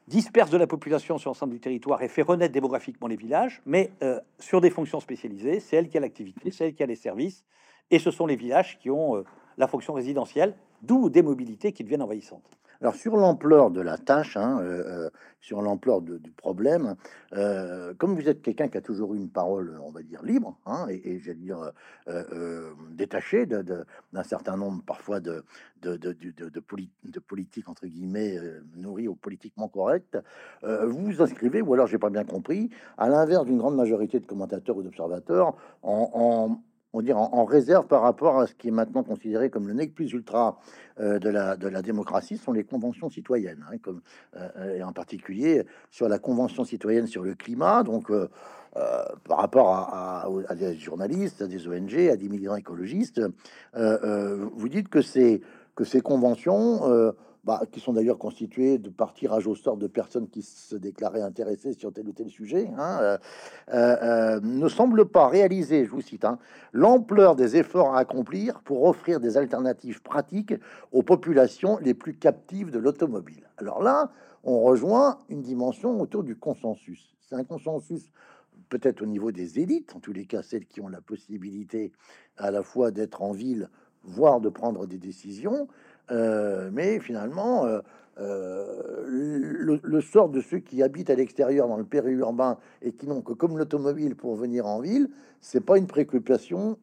[0.09, 3.91] disperse de la population sur l'ensemble du territoire et fait renaître démographiquement les villages, mais
[4.01, 5.59] euh, sur des fonctions spécialisées.
[5.59, 7.45] C'est elle qui a l'activité, c'est elle qui a les services,
[7.91, 9.23] et ce sont les villages qui ont euh,
[9.57, 12.58] la fonction résidentielle, d'où des mobilités qui deviennent envahissantes.
[12.81, 15.09] Alors sur l'ampleur de la tâche, hein, euh, euh,
[15.41, 16.95] sur l'ampleur du problème,
[17.33, 20.57] euh, comme vous êtes quelqu'un qui a toujours eu une parole, on va dire libre,
[20.65, 21.71] hein, et, j'allais dire
[22.91, 25.43] détaché d'un certain nombre parfois de
[25.81, 28.37] de, de, de, de, politique entre guillemets
[28.75, 30.17] nourrie ou politiquement correcte,
[30.63, 34.25] vous vous inscrivez, ou alors j'ai pas bien compris, à l'inverse d'une grande majorité de
[34.25, 36.61] commentateurs ou d'observateurs, en
[36.93, 39.93] on dire, en, réserve par rapport à ce qui est maintenant considéré comme le nec
[39.93, 40.59] plus ultra
[40.99, 44.01] euh, de, la, démocratie, sont les conventions citoyennes, hein, comme,
[44.35, 48.27] euh, et en particulier sur la convention citoyenne sur le climat, donc euh,
[48.73, 53.21] par rapport à, des journalistes, à des ONG, à des militants écologistes,
[53.73, 55.41] vous dites que ces
[56.03, 57.13] conventions
[57.49, 61.23] bah, qui sont d'ailleurs constitués de par tirage au sort de personnes qui se déclaraient
[61.23, 63.17] intéressées sur tel ou tel sujet, hein, euh,
[63.73, 66.37] euh, euh, ne semble pas réaliser, je vous cite, hein,
[66.73, 70.53] l'ampleur des efforts à accomplir pour offrir des alternatives pratiques
[70.91, 73.49] aux populations les plus captives de l'automobile.
[73.57, 74.11] Alors là,
[74.43, 77.15] on rejoint une dimension autour du consensus.
[77.19, 78.11] C'est un consensus
[78.69, 81.93] peut-être au niveau des élites, en tous les cas celles qui ont la possibilité
[82.37, 83.71] à la fois d'être en ville,
[84.03, 85.67] voire de prendre des décisions,
[86.11, 87.79] euh, mais finalement, euh,
[88.19, 93.21] euh, le, sort de ceux qui habitent à l'extérieur dans le périurbain et qui n'ont
[93.21, 95.09] que comme l'automobile pour venir en ville,
[95.41, 96.77] c'est pas une préoccupation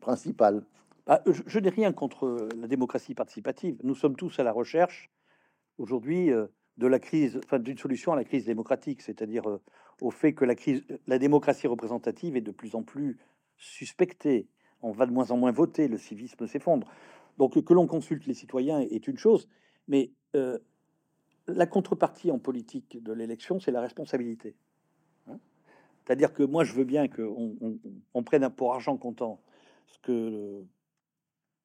[0.00, 0.62] principale.
[1.06, 3.76] Bah, je, n'ai rien contre la démocratie participative.
[3.82, 5.10] Nous sommes tous à la recherche
[5.78, 9.44] aujourd'hui de la crise, enfin d'une solution à la crise démocratique, c'est-à-dire
[10.00, 10.44] au fait que
[11.06, 13.18] la démocratie représentative est de plus en plus
[13.56, 14.48] suspectée.
[14.82, 16.88] On va de moins en moins voter, le civisme s'effondre.
[17.38, 19.48] Donc que l'on consulte les citoyens est une chose,
[19.88, 20.58] mais euh,
[21.46, 24.56] la contrepartie en politique de l'élection, c'est la responsabilité.
[25.28, 25.38] Hein.
[26.04, 27.56] C'est-à-dire que moi, je veux bien qu'on
[28.14, 29.40] on, prenne pour argent comptant
[29.86, 30.64] ce que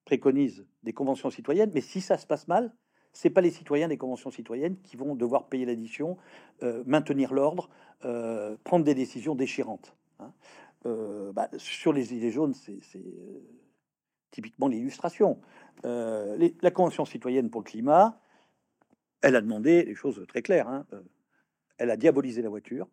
[0.05, 2.73] préconisent des conventions citoyennes, mais si ça se passe mal,
[3.13, 6.17] c'est pas les citoyens des conventions citoyennes qui vont devoir payer l'addition,
[6.63, 7.69] euh, maintenir l'ordre,
[8.05, 9.95] euh, prendre des décisions déchirantes.
[10.19, 10.31] Hein.
[11.33, 12.79] Bah, sur les idées jaunes, c'est
[14.31, 15.39] typiquement l'illustration.
[15.85, 18.19] Euh, la Convention citoyenne pour le climat,
[19.21, 20.67] elle a demandé des choses très claires.
[20.67, 20.85] Hein.
[20.93, 21.01] Euh,
[21.77, 22.87] elle a diabolisé la voiture.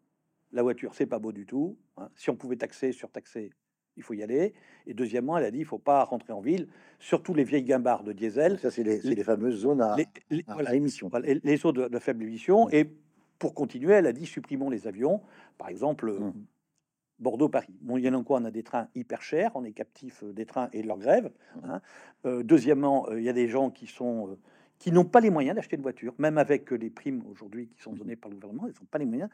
[0.53, 1.77] La voiture, c'est pas beau du tout.
[1.97, 2.09] Hein.
[2.15, 3.51] Si on pouvait taxer, surtaxer,
[3.97, 4.55] il faut y aller.
[4.87, 6.69] Et deuxièmement, elle a dit il faut pas rentrer en ville,
[7.01, 8.59] surtout les vieilles guimbards de diesel.
[8.59, 9.97] Ça, c'est les, fameuses zones à,
[10.75, 11.11] émission.
[11.25, 12.71] les, zones de, faible émission.
[12.71, 12.89] Et
[13.39, 15.23] pour continuer, elle a dit supprimons les avions.
[15.59, 16.33] Par exemple, mmh.
[17.19, 17.75] Bordeaux-Paris.
[17.81, 20.23] Bon, il y en a quoi On a des trains hyper chers, on est captif
[20.23, 21.31] euh, des trains et de leur grève.
[21.65, 21.81] Hein.
[22.27, 24.37] Euh, deuxièmement, euh, il y a des gens qui sont
[24.79, 27.93] qui n'ont pas les moyens d'acheter une voiture, même avec les primes aujourd'hui qui sont
[27.93, 27.99] mmh.
[27.99, 29.31] données par le gouvernement, ils n'ont pas les moyens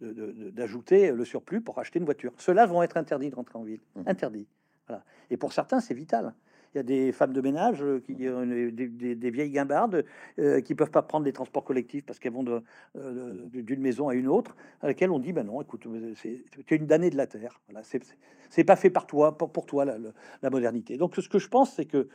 [0.00, 2.32] d'ajouter le surplus pour acheter une voiture.
[2.38, 4.02] Ceux-là vont être interdits de rentrer en ville, mmh.
[4.06, 4.48] interdits.
[4.88, 5.04] Voilà.
[5.30, 6.34] Et pour certains, c'est vital.
[6.74, 10.04] Il y a des femmes de ménage, euh, qui, euh, des, vieilles guimbardes,
[10.38, 12.44] euh, qui peuvent pas prendre les transports collectifs parce qu'elles vont
[12.94, 17.10] d'une maison à une autre, à laquelle on dit ben non, écoute, c'est une damnée
[17.10, 17.60] de la terre.
[17.68, 17.82] Voilà,
[18.50, 19.96] c'est pas fait par toi, pour, pour toi la,
[20.42, 20.96] la, modernité.
[20.96, 22.08] Donc ce que je pense, c'est que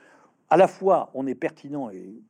[0.50, 2.22] à la fois on est pertinent et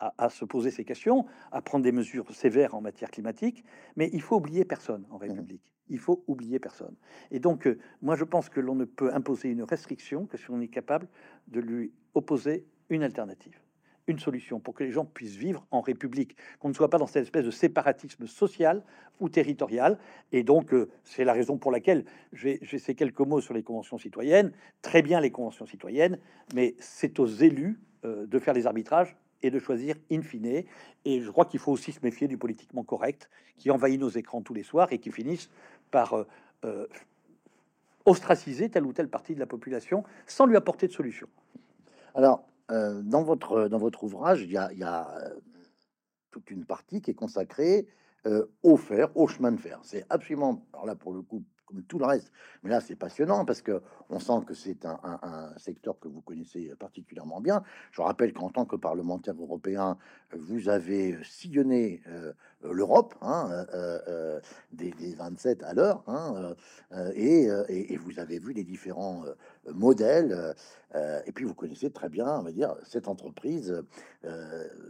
[0.00, 3.64] à, se poser ces questions, à prendre des mesures sévères en matière climatique,
[3.96, 5.72] mais il faut oublier personne en mmh République.
[5.88, 6.94] Il faut oublier personne.
[7.30, 10.50] Et donc, euh, moi, je pense que l'on ne peut imposer une restriction que si
[10.50, 11.08] on est capable
[11.48, 13.58] de lui opposer une alternative,
[14.06, 17.06] une solution pour que les gens puissent vivre en République, qu'on ne soit pas dans
[17.06, 18.84] cette espèce de séparatisme social
[19.18, 19.98] ou territorial.
[20.30, 23.98] Et donc, euh, c'est la raison pour laquelle j'ai ces quelques mots sur les conventions
[23.98, 24.52] citoyennes.
[24.82, 26.18] Très bien les conventions citoyennes,
[26.54, 30.64] mais c'est aux élus euh, de faire les arbitrages et de choisir in fine.
[31.04, 34.42] Et je crois qu'il faut aussi se méfier du politiquement correct qui envahit nos écrans
[34.42, 35.50] tous les soirs et qui finissent
[35.90, 36.26] par euh,
[36.64, 36.86] euh,
[38.04, 41.28] ostraciser telle ou telle partie de la population sans lui apporter de solution.
[42.14, 45.08] Alors, euh, dans, votre, dans votre ouvrage, il y a, y a
[46.30, 47.86] toute une partie qui est consacrée
[48.62, 49.80] au fer, au chemin de fer.
[49.84, 52.32] C'est absolument, alors là pour le coup, comme tout le reste.
[52.62, 56.72] Mais là, c'est passionnant parce que on sent que c'est un, secteur que vous connaissez
[56.78, 57.62] particulièrement bien.
[57.92, 59.98] Je rappelle qu'en tant que parlementaire européen,
[60.32, 64.40] vous avez sillonné euh, l'Europe, hein, euh, euh,
[64.72, 66.54] des, 27 à l'heure, hein,
[67.14, 67.48] et,
[67.96, 69.24] vous avez vu les différents
[69.72, 70.54] modèles.
[70.94, 73.82] et puis, vous connaissez très bien, on va dire, cette entreprise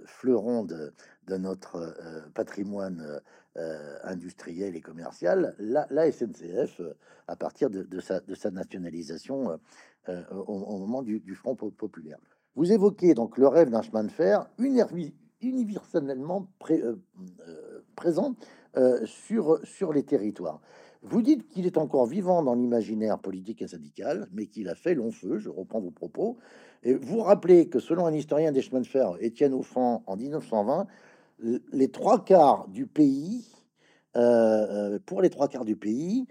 [0.06, 0.92] fleuron de,
[1.26, 1.94] de notre
[2.34, 3.20] patrimoine
[3.58, 6.94] euh, industrielle et commerciale, la, SNCF, euh,
[7.26, 9.58] à partir de, sa, nationalisation
[10.08, 12.18] euh, au, moment du, Front populaire.
[12.54, 14.48] Vous évoquez donc le rêve d'un chemin de fer
[15.40, 16.48] universellement
[17.94, 18.34] présent
[18.76, 20.60] euh, sur, les territoires.
[21.02, 24.94] Vous dites qu'il est encore vivant dans l'imaginaire politique et syndical, mais qu'il a fait
[24.94, 26.38] long feu, je reprends vos propos.
[26.82, 30.86] Et vous rappelez que selon un historien des chemins de fer, Étienne Offrand, en 1920,
[31.40, 33.46] les trois quarts du pays,
[34.16, 36.26] euh, euh, pour les trois quarts du pays,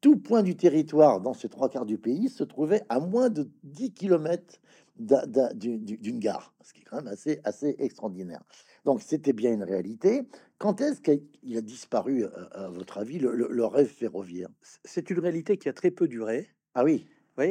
[0.00, 3.50] tout point du territoire dans ces trois quarts du pays se trouvait à moins de
[3.62, 4.60] 10 km
[4.96, 8.42] d'une gare, ce qui est quand même assez, assez extraordinaire.
[8.84, 10.22] Donc c'était bien une réalité.
[10.58, 14.50] Quand est-ce qu'il a disparu, à, votre avis, le rêve ferroviaire?
[14.84, 16.48] C'est une réalité qui a très peu duré.
[16.74, 17.06] Ah oui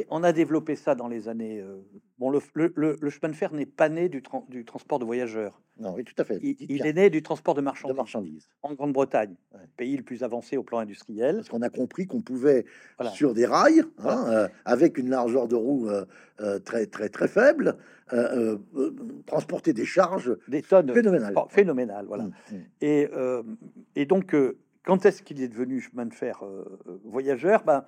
[0.09, 1.59] on a développé ça dans les années.
[1.59, 1.81] Euh,
[2.17, 2.39] bon, le,
[2.75, 5.61] le, chemin de fer n'est pas né du, du, transport de voyageurs.
[5.77, 6.39] Non, oui, tout à fait.
[6.41, 8.49] Il, est né du transport de marchandises, marchandises.
[8.61, 9.35] en Grande-Bretagne,
[9.75, 11.37] pays le plus avancé au plan industriel.
[11.37, 12.65] Parce qu'on a compris qu'on pouvait,
[13.13, 17.77] sur des rails, hein, euh, avec une largeur de roue euh, très, très, très faible,
[19.25, 21.33] transporter des charges des tonnes phénoménales.
[21.35, 22.25] Oh, phénoménales, voilà.
[22.25, 22.57] Mmh, mmh.
[22.81, 23.09] Et,
[23.95, 24.35] et donc,
[24.85, 26.43] quand est-ce qu'il est devenu chemin de fer
[27.03, 27.63] voyageur?
[27.63, 27.83] Ben,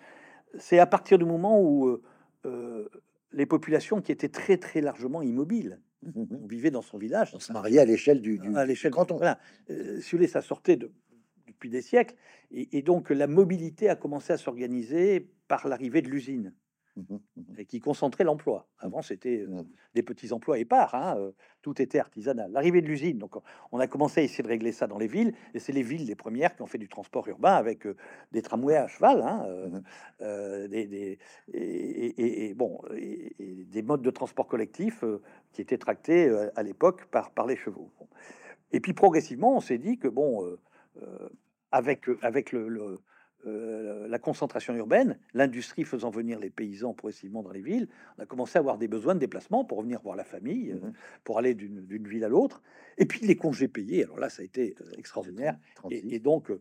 [0.60, 2.02] c'est à partir du moment où euh,
[2.46, 2.90] euh,
[3.32, 5.80] les populations qui étaient très très largement immobiles,
[6.16, 9.18] on vivait dans son village, on se mariait à l'échelle du, du, à l'échelle canton.
[9.18, 9.40] Voilà,
[9.70, 10.92] euh, si vous voulez, ça sortait de,
[11.48, 12.16] depuis des siècles,
[12.52, 16.54] et, et, donc la mobilité a commencé à s'organiser par l'arrivée de l'usine.
[16.96, 18.68] Mmh mmh et qui concentrait l'emploi.
[18.80, 19.66] Avant, c'était euh, mmh.
[19.96, 21.32] des petits emplois épars, hein, euh,
[21.62, 22.52] tout était artisanal.
[22.52, 23.36] L'arrivée de l'usine, donc
[23.72, 26.06] on a commencé à essayer de régler ça dans les villes, et c'est les villes
[26.06, 27.96] les premières qui ont fait du transport urbain avec euh,
[28.32, 29.46] des tramways à cheval, hein,
[30.70, 31.20] des,
[31.54, 35.04] et, bon, des modes de transport collectif
[35.52, 37.92] qui étaient tractés à l'époque par, par les chevaux.
[38.72, 40.58] Et puis progressivement, on s'est dit que bon,
[41.72, 43.00] avec, avec le
[43.46, 48.26] euh, la concentration urbaine, l'industrie faisant venir les paysans progressivement dans les villes, on a
[48.26, 51.40] commencé à avoir des besoins de déplacement pour revenir voir la famille, euh, mmh pour
[51.40, 52.62] aller d'une ville à l'autre.
[52.98, 55.58] Et puis les congés payés, alors là, ça a été euh, extraordinaire.
[55.90, 56.52] Et, donc,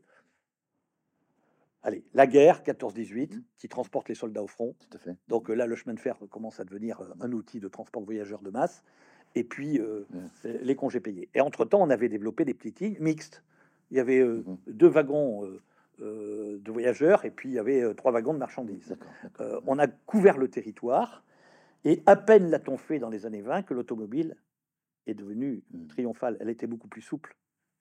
[1.83, 3.43] allez, la guerre 14-18 mmh.
[3.59, 4.75] qui transporte les soldats au front.
[4.79, 5.17] Tout à fait.
[5.29, 8.43] Donc là, le chemin de fer commence à devenir un outil de transport de voyageurs
[8.43, 8.83] de masse.
[9.35, 10.49] Et puis mmh.
[10.63, 11.29] les congés payés.
[11.35, 13.43] Et entre-temps, on avait développé des petites lignes mixtes.
[13.91, 14.25] Il y avait
[14.67, 15.45] deux wagons
[16.01, 18.97] de voyageurs et puis il y avait euh, trois wagons de marchandises.
[19.41, 21.23] Euh, on a couvert le territoire
[21.85, 24.37] et à peine l'a-t-on fait dans les années 20 que l'automobile
[25.07, 25.87] est devenue hmm.
[25.87, 26.37] triomphale.
[26.41, 27.37] Elle était beaucoup plus souple.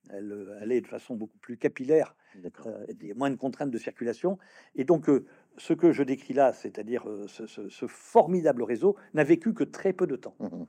[0.09, 2.15] Elle allait de façon beaucoup plus capillaire.
[2.35, 4.37] il y a moins de contraintes de circulation.
[4.75, 5.09] Et donc,
[5.57, 10.15] ce que je décris là, c'est-à-dire ce, formidable réseau, n'a vécu que très peu de
[10.15, 10.35] temps.
[10.39, 10.63] Mmh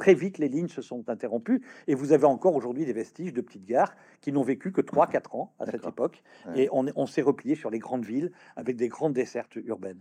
[0.00, 3.42] très vite, les lignes se sont interrompues et vous avez encore aujourd'hui des vestiges de
[3.42, 6.22] petites gares qui n'ont vécu que 3-4 ans à cette époque.
[6.56, 10.00] Et on, s'est replié sur les grandes villes avec des grandes dessertes urbaines.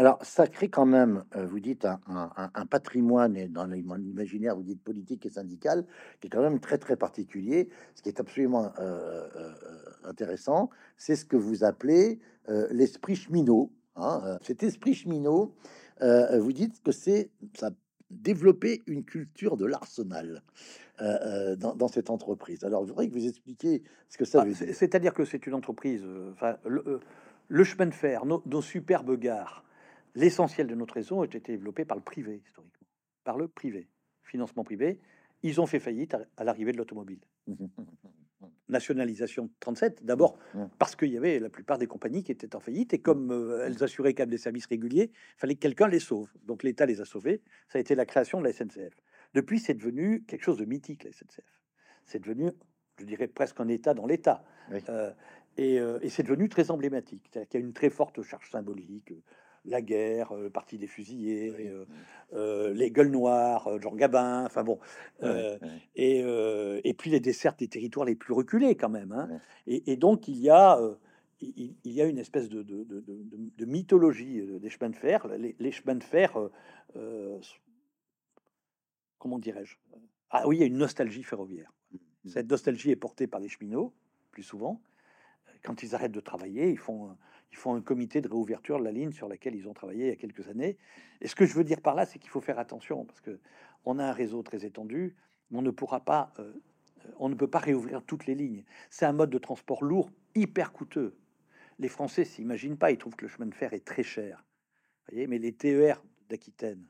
[0.00, 4.82] Alors, ça crée quand même, euh, vous dites, un, patrimoine, et dans l'imaginaire, vous dites
[4.82, 5.84] politique et syndical,
[6.20, 7.68] qui est quand même très, très particulier.
[7.94, 9.52] Ce qui est absolument euh, euh,
[10.04, 12.18] intéressant, c'est ce que vous appelez
[12.70, 13.70] l'esprit cheminot.
[13.94, 15.54] Hein, cet esprit cheminot,
[16.00, 17.68] vous dites que c'est ça
[18.08, 20.42] développer une culture de l'arsenal
[21.02, 22.64] euh, dans, cette entreprise.
[22.64, 24.74] Alors, je voudrais que vous expliquiez ce que ça ah, veut dire.
[24.74, 29.62] C'est-à-dire que c'est une entreprise, enfin, le, chemin de fer, nos, superbes gares,
[30.14, 32.86] l'essentiel de notre réseau a été développé par le privé, historiquement.
[33.24, 33.88] Par le privé,
[34.22, 35.00] financement privé.
[35.42, 37.20] Ils ont fait faillite à l'arrivée de l'automobile.
[38.70, 40.38] nationalisation 37, d'abord
[40.78, 43.66] parce qu'il y avait la plupart des compagnies qui étaient en faillite et comme euh,
[43.66, 46.30] elles assuraient quand même des services réguliers, il fallait que quelqu'un les sauve.
[46.44, 47.42] Donc l'État les a sauvés.
[47.68, 48.94] Ça a été la création de la SNCF.
[49.34, 51.60] Depuis, c'est devenu quelque chose de mythique, la SNCF.
[52.04, 52.50] C'est devenu,
[52.98, 54.42] je dirais, presque un État dans l'État.
[54.88, 55.10] Euh,
[55.58, 57.30] euh, et, c'est devenu très emblématique.
[57.34, 59.12] Il y a une très forte charge symbolique
[59.64, 61.52] la guerre, le parti des fusillés,
[62.32, 64.78] les gueules noires, Jean Gabin, enfin bon,
[65.94, 69.12] Et, et, puis les dessertes des territoires les plus reculés quand même.
[69.12, 69.40] Hein.
[69.66, 70.80] Et, donc il y a,
[71.40, 75.26] il, y a une espèce de, de, de, mythologie des chemins de fer.
[75.28, 76.32] Les, chemins de fer,
[79.18, 79.76] comment dirais-je
[80.30, 81.72] Ah oui, il y a une nostalgie ferroviaire.
[81.92, 82.28] Mmh.
[82.30, 83.92] Cette nostalgie est portée par les cheminots,
[84.32, 84.80] plus souvent.
[85.62, 87.16] Quand ils arrêtent de travailler, ils font
[87.52, 90.08] ils font un comité de réouverture de la ligne sur laquelle ils ont travaillé il
[90.08, 90.78] y a quelques années.
[91.20, 93.40] Et ce que je veux dire par là, c'est qu'il faut faire attention parce que
[93.84, 95.16] on a un réseau très étendu,
[95.50, 96.52] mais on ne pourra pas, euh,
[97.18, 98.64] on ne peut pas réouvrir toutes les lignes.
[98.90, 101.16] C'est un mode de transport lourd, hyper coûteux.
[101.78, 104.44] Les Français s'imaginent pas, ils trouvent que le chemin de fer est très cher.
[105.08, 106.86] Voyez, mais les TER d'Aquitaine,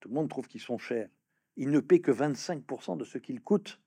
[0.00, 1.08] tout le monde trouve qu'ils sont chers.
[1.56, 3.80] Ils ne paient que 25% de ce qu'ils coûtent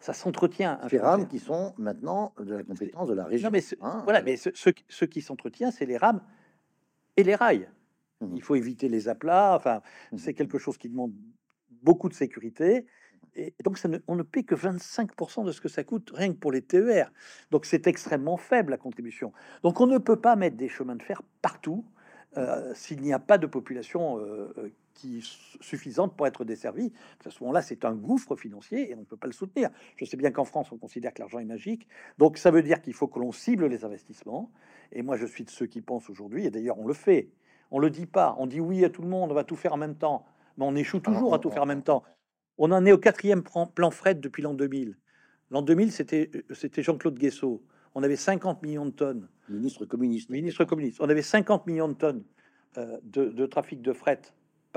[0.00, 0.78] ça s'entretient.
[0.88, 3.50] Ces rames qui sont maintenant de la compétence de la région.
[3.50, 4.22] mais hein, voilà, euh.
[4.24, 6.20] mais ce, qui s'entretient, c'est les rames
[7.16, 7.68] et les rails.
[8.20, 8.36] Mmh.
[8.36, 9.54] Il faut éviter les aplats.
[9.56, 9.82] Enfin,
[10.12, 10.18] mmh.
[10.18, 11.12] c'est quelque chose qui demande
[11.82, 12.86] beaucoup de sécurité.
[13.34, 16.32] Et donc, ça ne, on ne paie que 25% de ce que ça coûte rien
[16.32, 17.12] que pour les TER.
[17.50, 19.32] Donc, c'est extrêmement faible la contribution.
[19.62, 21.84] Donc, on ne peut pas mettre des chemins de fer partout
[22.36, 25.22] euh, s'il n'y a pas de population euh, euh, qui
[25.60, 26.92] suffisante pour être desservie.
[27.24, 29.70] À ce moment-là, c'est un gouffre financier et on ne peut pas le soutenir.
[29.96, 31.86] Je sais bien qu'en France, on considère que l'argent est magique.
[32.18, 34.50] Donc, ça veut dire qu'il faut que l'on cible les investissements.
[34.92, 37.30] Et moi, je suis de ceux qui pensent aujourd'hui, et d'ailleurs, on le fait.
[37.70, 38.34] On le dit pas.
[38.38, 40.26] On dit oui à tout le monde, on va tout faire en même temps.
[40.56, 42.02] Mais on échoue toujours à tout faire en même temps.
[42.56, 44.96] On en est au quatrième plan fret depuis l'an 2000.
[45.50, 47.62] L'an 2000, c'était c'était Jean-Claude Guessot.
[47.94, 49.28] On avait 50 millions de tonnes.
[49.48, 50.28] Ministre communiste.
[50.28, 51.00] Ministre communiste.
[51.00, 52.24] On avait 50 millions de tonnes
[52.76, 54.20] euh, de, de, trafic de fret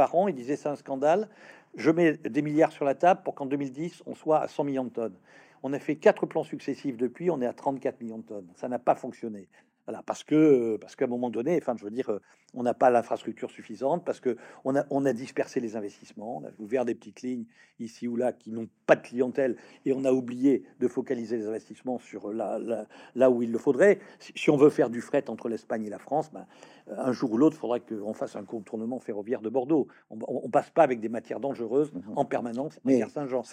[0.01, 0.27] par an.
[0.27, 1.29] Il disait c'est un scandale.
[1.75, 4.83] Je mets des milliards sur la table pour qu'en 2010, on soit à 100 millions
[4.83, 5.15] de tonnes.
[5.61, 8.47] On a fait quatre plans successifs depuis, on est à 34 millions de tonnes.
[8.55, 9.47] Ça n'a pas fonctionné.
[9.85, 12.19] Voilà, parce que parce qu'à un moment donné, enfin, je veux dire,
[12.53, 16.45] on n'a pas l'infrastructure suffisante, parce que on a, on a dispersé les investissements, on
[16.45, 17.45] a ouvert des petites lignes
[17.79, 21.47] ici ou là qui n'ont pas de clientèle, et on a oublié de focaliser les
[21.47, 23.99] investissements sur là, là, là où il le faudrait.
[24.19, 26.45] Si, on veut faire du fret entre l'Espagne et la France, ben,
[26.87, 29.87] un jour ou l'autre, il faudra qu'on fasse un contournement ferroviaire de Bordeaux.
[30.09, 32.79] On, on, passe pas avec des matières dangereuses mmh en permanence.
[32.83, 33.43] Mais Saint-Jean.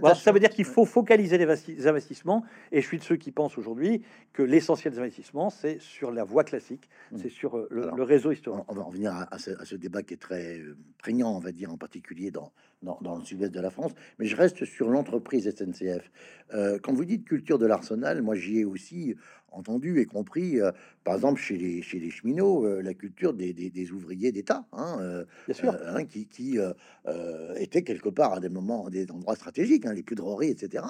[0.00, 3.30] Voilà, ça veut dire qu'il faut focaliser les investissements, et je suis de ceux qui
[3.30, 7.18] pensent aujourd'hui que l'essentiel des investissements, c'est sur la voie classique, mmh.
[7.18, 8.64] c'est sur euh, le, réseau historique.
[8.68, 11.76] On va revenir à, ce, débat qui est très euh, prégnant, on va dire, en
[11.76, 13.92] particulier dans, dans, le sud-est de la France.
[14.18, 16.10] Mais je reste sur l'entreprise SNCF.
[16.54, 19.14] Euh, quand vous dites culture de l'arsenal, moi j'y ai aussi
[19.50, 20.58] entendu et compris,
[21.02, 25.54] par exemple, chez les, chez les cheminots, la culture des, des, ouvriers d'État, hein, Bien
[25.54, 25.74] sûr.
[25.86, 26.58] Hein, qui, qui
[27.56, 30.84] étaient quelque part à des moments, des endroits stratégiques, hein, les poudreries, etc.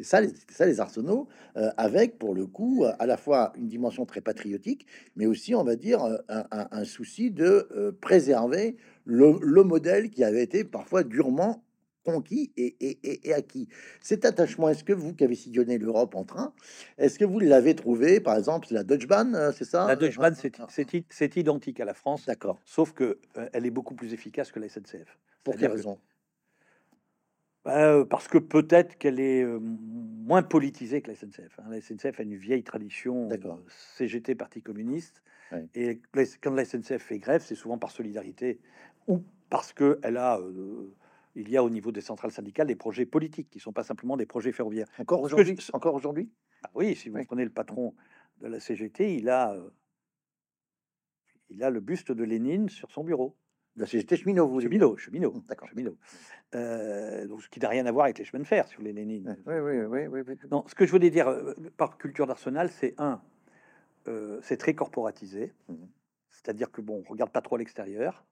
[0.00, 4.06] C'est ça, ça les arsenaux, euh, avec pour le coup à la fois une dimension
[4.06, 10.08] très patriotique, mais aussi, on va dire, euh, un, souci de euh, préserver le, modèle
[10.08, 11.62] qui avait été parfois durement
[12.02, 13.68] conquis et, acquis.
[14.00, 16.54] Cet attachement, est-ce que vous qui avez sillonné l'Europe en train,
[16.96, 19.86] est-ce que vous l'avez trouvé, par exemple, la Deutsche Bahn, c'est ça?
[19.86, 23.18] La Deutsche Bahn, c'est identique à la France, d'accord, sauf que
[23.52, 25.18] elle est beaucoup plus efficace que la SNCF.
[25.44, 25.98] Pour quelle raison?
[27.64, 31.58] Bah, parce que peut-être qu'elle est moins politisée que la SNCF.
[31.58, 31.64] Hein.
[31.70, 33.28] La SNCF a une vieille tradition
[33.96, 35.22] CGT, Parti communiste.
[35.74, 36.00] Et
[36.40, 38.60] quand la SNCF fait grève, c'est souvent par solidarité
[39.08, 40.40] ou parce que elle a,
[41.34, 44.16] il y a au niveau des centrales syndicales des projets politiques qui sont pas simplement
[44.16, 44.88] des projets ferroviaires.
[44.98, 45.56] Encore aujourd'hui?
[45.72, 46.30] Encore aujourd'hui?
[46.62, 47.94] Ah Oui, si vous prenez le patron
[48.40, 49.56] de la CGT, il a,
[51.48, 53.36] il a le buste de Lénine sur son bureau.
[53.76, 55.96] La cheminot, vous Cheminot, cheminot, d'accord, cheminot.
[56.54, 58.92] Euh, donc, ce qui n'a rien à voir avec les chemins de fer, sur les
[58.92, 59.38] Lénine.
[59.46, 62.94] Oui, oui, oui, oui, Non, ce que je voulais dire euh, par culture d'arsenal, c'est
[62.98, 63.22] un,
[64.08, 65.74] euh, c'est très corporatisé, mmh.
[66.30, 68.24] c'est-à-dire que bon, on regarde pas trop à l'extérieur,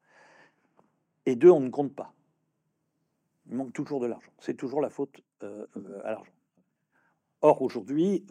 [1.25, 2.13] et deux, on ne compte pas.
[3.47, 4.33] Il manque toujours de l'argent.
[4.41, 6.33] C'est toujours la faute à l'argent.
[7.41, 8.27] Or, aujourd'hui,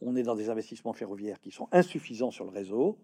[0.00, 2.98] on est dans des investissements ferroviaires qui sont insuffisants sur le réseau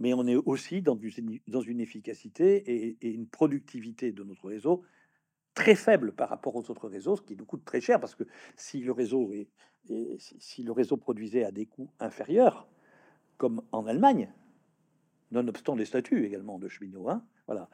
[0.00, 4.82] mais on est aussi dans, une efficacité et, une productivité de notre réseau
[5.54, 8.24] très faible par rapport aux autres réseaux, ce qui nous coûte très cher parce que
[8.56, 9.48] si le réseau est,
[10.18, 12.68] si le réseau produisait à des coûts inférieurs,
[13.36, 14.32] comme en Allemagne,
[15.30, 17.68] nonobstant les statuts également de cheminots, hein, voilà,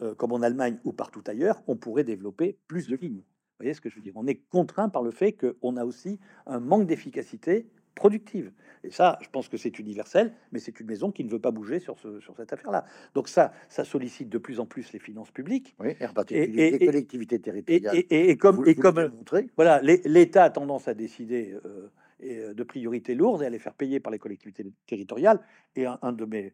[0.00, 3.22] euh, comme en Allemagne ou partout ailleurs, on pourrait développer plus de lignes.
[3.22, 4.12] Vous voyez ce que je veux dire?
[4.16, 8.52] On est contraint par le fait qu'on a aussi un manque d'efficacité productive.
[8.84, 11.50] Et ça, je pense que c'est universel, mais c'est une maison qui ne veut pas
[11.50, 12.84] bouger sur, ce, sur cette affaire-là.
[13.14, 15.74] Donc ça, ça sollicite de plus en plus les finances publiques.
[15.80, 15.96] Oui,
[16.30, 18.04] et, les collectivités territoriales.
[18.08, 19.10] Et, comme, et comme
[19.56, 21.90] voilà, l'État a tendance à décider euh,
[22.24, 25.40] euh, de priorités lourdes et à les faire payer par les collectivités territoriales.
[25.74, 26.52] Et un, de mes,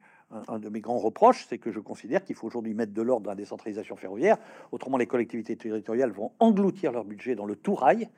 [0.48, 3.24] un, de mes grands reproches, c'est que je considère qu'il faut aujourd'hui mettre de l'ordre
[3.24, 4.38] dans la décentralisation ferroviaire.
[4.72, 8.09] Autrement, les collectivités territoriales vont engloutir leur budget dans le tout rail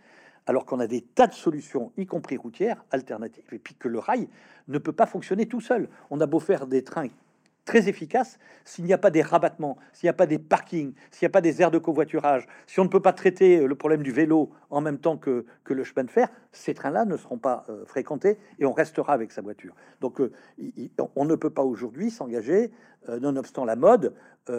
[0.46, 3.98] alors qu'on a des tas de solutions, y compris routières, alternatives, et puis que le
[3.98, 4.28] rail
[4.68, 5.88] ne peut pas fonctionner tout seul.
[6.10, 7.08] On a beau faire des trains
[7.66, 11.26] très efficaces, s'il n'y a pas des rabattements, s'il n'y a pas des parkings, s'il
[11.26, 14.02] n'y a pas des aires de covoiturage, si on ne peut pas traiter le problème
[14.02, 17.38] du vélo en même temps que, que le chemin de fer, ces trains-là ne seront
[17.38, 19.74] pas euh, fréquentés et on restera avec sa voiture.
[20.00, 20.32] Donc euh,
[21.16, 22.70] on ne peut pas aujourd'hui s'engager,
[23.08, 24.14] euh, nonobstant la mode,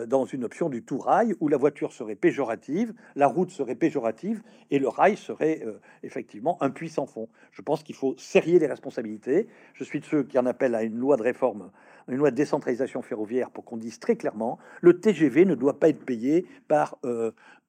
[0.07, 4.43] dans une option du tout rail où la voiture serait péjorative, la route serait péjorative
[4.69, 5.63] et le rail serait
[6.03, 7.29] effectivement un puissant fond.
[7.53, 9.47] Je pense qu'il faut serrer les responsabilités.
[9.75, 11.71] Je suis de ceux qui en appellent à une loi de réforme
[12.07, 15.89] une loi de décentralisation ferroviaire pour qu'on dise très clairement le TGV ne doit pas
[15.89, 16.97] être payé par,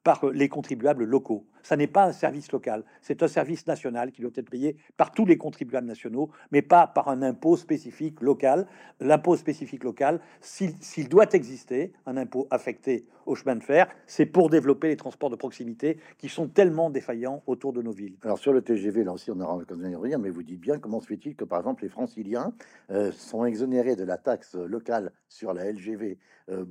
[0.08, 1.44] par euh, les contribuables locaux.
[1.62, 5.12] Ça n'est pas un service local, c'est un service national qui doit être payé par
[5.12, 8.66] tous les contribuables nationaux, mais pas par un impôt spécifique local.
[9.00, 14.48] L'impôt spécifique local, s'il doit exister, un impôt affecté au chemin de fer, c'est pour
[14.48, 18.16] développer les transports de proximité qui sont tellement défaillants autour de nos villes.
[18.22, 20.78] Alors sur le TGV, là aussi on aura l'occasion d'y revenir, mais vous dites bien
[20.78, 22.54] comment se fait-il que par exemple les franciliens
[22.90, 26.16] euh, sont exonérés de la taxe locale sur la LGV
[26.48, 26.64] euh,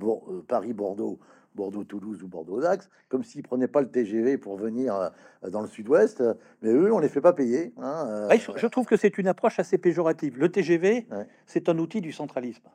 [0.48, 1.20] Paris-Bordeaux
[1.58, 6.22] Bordeaux-Toulouse ou Bordeaux-Dax, comme s'ils prenaient pas le TGV pour venir euh, dans le sud-ouest,
[6.62, 7.72] mais eux, on les fait pas payer.
[7.78, 8.38] Hein, euh.
[8.56, 10.38] je, trouve que c'est une approche assez péjorative.
[10.38, 11.08] Le TGV,
[11.46, 12.68] c'est un outil du centralisme.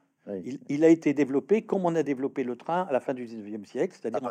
[0.70, 3.66] Il, a été développé comme on a développé le train à la fin du 19e
[3.66, 4.22] siècle, c'est-à-dire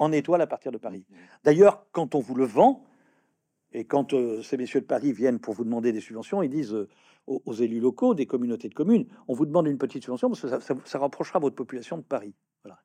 [0.00, 1.04] en étoile à partir de Paris.
[1.08, 1.14] Mmh.
[1.44, 2.84] D'ailleurs, quand on vous le vend,
[3.72, 6.76] et quand euh, ces messieurs de Paris viennent pour vous demander des subventions, ils disent
[7.26, 10.48] aux, élus locaux des communautés de communes, on vous demande une petite subvention parce que
[10.48, 12.34] ça, ça rapprochera votre population de Paris.
[12.64, 12.80] Voilà.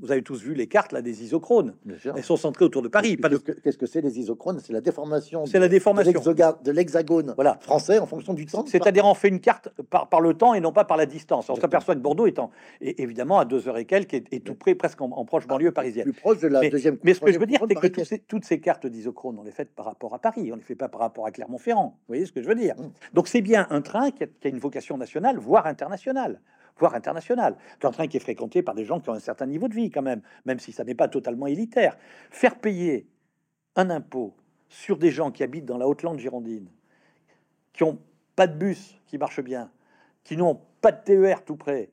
[0.00, 1.74] Vous avez tous vu les cartes là des isochrones.
[2.16, 3.18] Elles sont centrées autour de Paris.
[3.62, 5.46] Qu'est-ce que c'est les isochrones C'est la déformation.
[5.46, 7.58] C'est la déformation de l'hexagone voilà.
[7.60, 8.64] français en fonction du temps.
[8.66, 11.50] C'est-à-dire on fait une carte par, par, le temps et non pas par la distance.
[11.50, 14.74] On s'aperçoit que Bordeaux étant et évidemment à deux heures et quelques est, tout près,
[14.74, 16.04] presque en, proche banlieue parisienne.
[16.04, 16.98] Plus proche de la mais, deuxième.
[17.02, 17.60] Mais ce que je veux dire,
[18.04, 20.50] c'est que toutes ces, cartes d'isochrones, on les fait par rapport à Paris.
[20.52, 21.96] On les fait pas par rapport à Clermont-Ferrand.
[21.98, 22.74] Vous voyez ce que je veux dire?
[22.76, 22.92] Mmh.
[23.14, 26.40] Donc c'est bien un train qui a une vocation nationale, voire internationale
[26.78, 27.56] voire international.
[27.80, 29.74] C'est un train qui est fréquenté par des gens qui ont un certain niveau de
[29.74, 31.96] vie quand même, même si ça n'est pas totalement élitaire.
[32.30, 33.06] Faire payer
[33.76, 34.34] un impôt
[34.68, 36.68] sur des gens qui habitent dans la Haute-Lande girondine,
[37.72, 37.98] qui ont
[38.36, 39.70] pas de bus qui marche bien,
[40.24, 41.90] qui n'ont pas de TER tout près,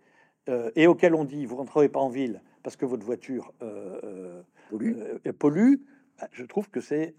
[0.47, 3.99] euh, et auxquels on dit vous rentrerez pas en ville parce que votre voiture euh,
[4.03, 4.95] euh, pollue,
[5.37, 5.75] pollue
[6.19, 7.15] bah, je trouve que c'est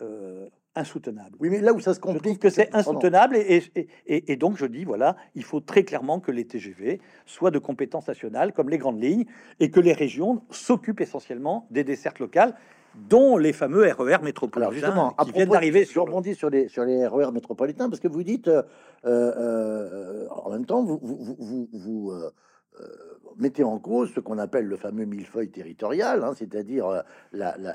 [0.76, 1.36] insoutenable.
[1.40, 4.66] Oui, mais là où ça se complique, que c'est insoutenable et, et, et, donc je
[4.66, 8.78] dis voilà, il faut très clairement que les TGV soient de compétence nationale comme les
[8.78, 9.24] grandes lignes
[9.58, 12.54] et que les régions s'occupent essentiellement des dessertes locales
[12.94, 15.84] dont les fameux RER e métropolitains qui viennent d'arriver.
[15.84, 18.62] Je rebondis sur les sur les RER e métropolitains parce que vous dites euh,
[19.04, 22.30] euh, en même temps vous vous, vous, vous euh,
[23.40, 27.02] mettez en cause ce qu'on appelle le fameux millefeuille territorial, hein, c'est-à-dire, euh,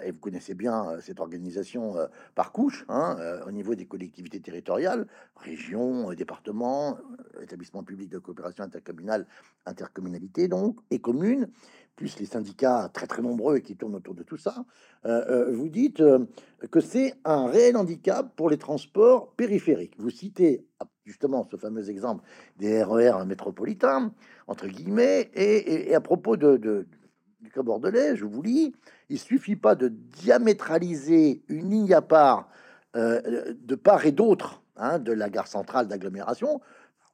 [0.04, 4.40] et vous connaissez bien euh, cette organisation euh, par couche, hein, au niveau des collectivités
[4.40, 6.98] territoriales, régions, départements,
[7.42, 9.26] établissements publics de coopération intercommunale,
[9.66, 11.50] intercommunalité donc, et communes,
[11.96, 14.66] plus les syndicats très très nombreux qui tournent autour de tout ça,
[15.04, 16.04] vous dites
[16.72, 19.96] que c'est un réel handicap pour les transports périphériques.
[19.98, 20.66] Vous citez
[21.06, 22.24] justement ce fameux exemple
[22.58, 24.12] des RER e métropolitains,
[24.48, 26.58] entre guillemets, et, à propos de,
[27.42, 28.74] du cas bordelais, je vous lis,
[29.10, 32.50] il suffit pas de diamétraliser une ligne à part
[32.96, 36.62] euh, de part et d'autre hein, de la gare centrale d'agglomération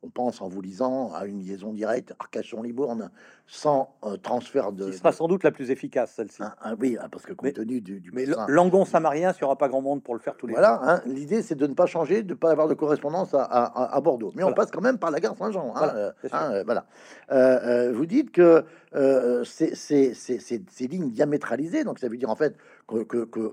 [0.03, 3.11] on pense en vous lisant à une liaison directe Arcachon-Libourne
[3.45, 4.91] sans euh, transfert de.
[4.91, 6.41] Ce sera sans doute la plus efficace, celle-ci.
[6.41, 8.09] Ah, ah oui, ah, parce que compte tenu du.
[8.13, 10.79] mais Langon Samarien, il n'y aura pas grand monde pour le faire tous les Voilà,
[10.83, 14.31] hein, l'idée c'est de ne pas changer, de ne pas avoir de correspondance à, Bordeaux.
[14.35, 15.73] Mais on passe quand même par la gare Saint-Jean.
[15.75, 16.13] Hein,
[16.65, 16.85] voilà.
[17.31, 18.63] Euh, hein, euh, vous dites que
[19.43, 22.55] ces lignes diamétralisées, donc ça veut dire en fait
[23.07, 23.51] que,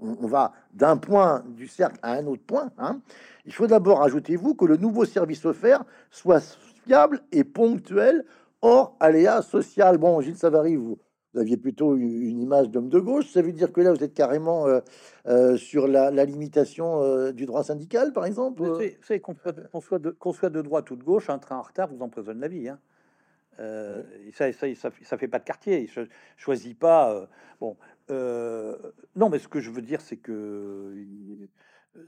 [0.00, 2.70] on, va d'un point du cercle à un autre point.
[2.78, 3.00] Hein,
[3.46, 6.40] il faut d'abord, ajoutez-vous, que le nouveau service offert soit
[6.84, 8.24] fiable et ponctuel,
[8.62, 9.98] hors aléa social.
[9.98, 10.98] Bon, Gilles Savary, vous,
[11.36, 13.30] aviez plutôt une image d'homme de gauche.
[13.30, 14.80] Ça veut dire que là, vous êtes carrément euh,
[15.26, 18.62] euh, sur la, limitation euh, du droit syndical, par exemple
[19.02, 19.34] C'est qu'on
[19.80, 22.48] soit, de, soit de droite ou de gauche, un train en retard vous emprisonne la
[22.48, 22.68] vie.
[22.68, 22.78] Hein.
[24.32, 25.82] ça, ça, ça, fait pas de quartier.
[25.82, 27.28] Il choisit pas.
[27.60, 27.76] bon,
[28.10, 31.06] non, mais ce que je veux dire, c'est que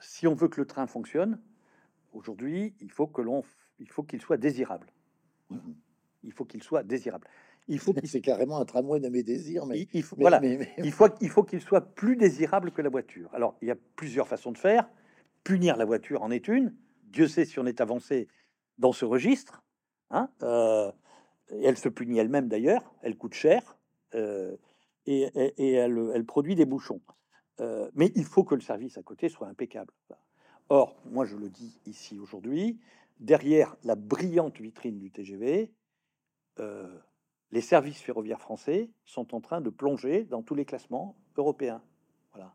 [0.00, 1.40] si on veut que le train fonctionne,
[2.12, 3.42] aujourd'hui, il faut que l'on,
[3.78, 4.86] il faut qu'il soit désirable.
[5.50, 5.58] Mmh
[6.22, 7.26] il faut qu'il soit désirable.
[7.68, 10.92] Il faut qu'il c'est carrément un tramway de mes désirs, mais il, faut, voilà, il
[10.92, 13.30] faut il faut qu'il soit plus désirable que la voiture.
[13.32, 14.88] Alors, il y a plusieurs façons de faire.
[15.44, 16.74] Punir la voiture en est une.
[17.04, 18.28] Dieu sait si on est avancé
[18.78, 19.62] dans ce registre.
[20.10, 20.90] Hein euh,
[21.62, 22.94] elle se punit elle-même d'ailleurs.
[23.02, 23.78] Elle coûte cher
[24.14, 24.56] euh,
[25.06, 25.30] et,
[25.74, 27.00] elle, produit des bouchons.
[27.60, 29.92] Euh, mais il faut que le service à côté soit impeccable.
[30.68, 32.78] Or, moi je le dis ici aujourd'hui,
[33.18, 35.72] derrière la brillante vitrine du TGV,
[36.58, 36.98] euh,
[37.50, 41.82] les services ferroviaires français sont en train de plonger dans tous les classements européens.
[42.32, 42.54] Voilà.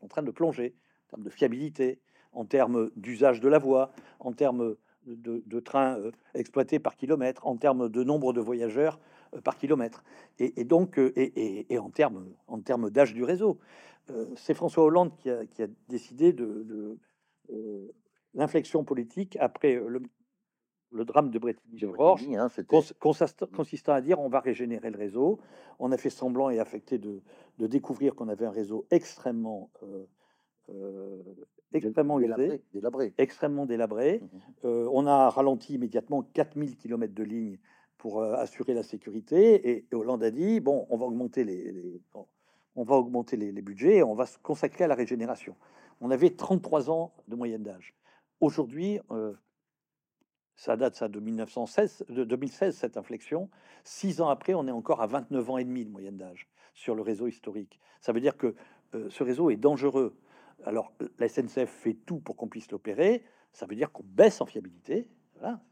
[0.00, 0.76] En train de plonger
[1.06, 2.00] en termes de fiabilité,
[2.32, 4.76] en termes d'usage de la voie, en termes
[5.06, 8.98] de, trains euh, exploités par kilomètre, en termes de nombre de voyageurs
[9.42, 10.04] par kilomètre,
[10.38, 13.58] et, donc euh, et, en termes en d'âge du réseau.
[14.36, 16.98] C'est François Hollande qui a, décidé de,
[18.34, 20.02] l'inflexion politique après le.
[20.92, 22.80] le drame de Bretigny-sur-Orge, hein, c'était-
[23.52, 25.40] consistant à dire on va régénérer le réseau.
[25.78, 27.22] On a fait semblant et affecté de,
[27.58, 30.04] de découvrir qu'on avait un réseau extrêmement, euh,
[30.70, 31.22] euh,
[31.72, 34.20] extrêmement usé, délabré, extrêmement délabré.
[34.20, 34.40] Mhm.
[34.64, 37.58] Euh, on a ralenti immédiatement 4000 km de ligne
[37.98, 39.70] pour assurer la sécurité.
[39.70, 42.00] Et, Hollande a dit bon, on va augmenter les, les-
[42.74, 45.56] on- va augmenter les, budgets et on va se consacrer à la régénération.
[46.00, 47.94] On avait 33 ans de moyenne d'âge.
[48.40, 48.98] Aujourd'hui,
[50.56, 53.48] ça date ça de 1916, de 2016 cette inflexion.
[53.84, 56.94] Six ans après, on est encore à 29 ans et demi de moyenne d'âge sur
[56.94, 57.80] le réseau historique.
[58.00, 58.54] Ça veut dire que
[59.08, 60.16] ce réseau est dangereux.
[60.64, 63.24] Alors la SNCF fait tout pour qu'on puisse l'opérer.
[63.52, 65.08] Ça veut dire qu'on baisse en fiabilité.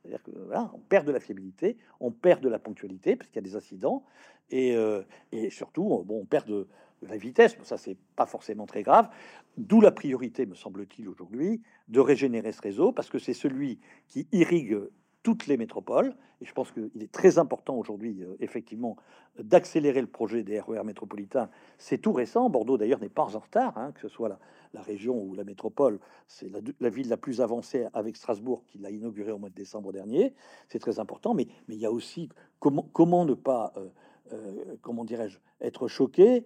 [0.03, 0.31] C'est-à-dire que
[0.75, 3.57] on perd de la fiabilité, on perd de la ponctualité parce qu'il y a des
[3.57, 4.05] incidents
[4.51, 5.03] et, euh,
[5.33, 6.67] et surtout, bon, on perd de
[7.03, 7.57] la vitesse.
[7.63, 9.09] Ça, c'est pas forcément très grave.
[9.57, 14.27] D'où la priorité, me semble-t-il, aujourd'hui, de régénérer ce réseau parce que c'est celui qui
[14.33, 14.79] irrigue
[15.23, 16.15] toutes les métropoles.
[16.41, 18.97] Et je pense qu'il est très important aujourd'hui, euh, effectivement,
[19.39, 21.49] d'accélérer le projet des RER métropolitains.
[21.79, 22.51] C'est tout récent.
[22.51, 24.39] Bordeaux, d'ailleurs, n'est pas en retard, hein, que ce soit
[24.75, 26.01] la, région ou la métropole.
[26.27, 26.51] C'est
[26.81, 30.35] la, ville la plus avancée avec Strasbourg qui l'a inauguré au mois de décembre dernier.
[30.69, 31.35] C'est très important.
[31.35, 33.89] Mais, il y a aussi comment, ne pas, euh,
[34.33, 36.45] euh, comment dirais-je, être choqué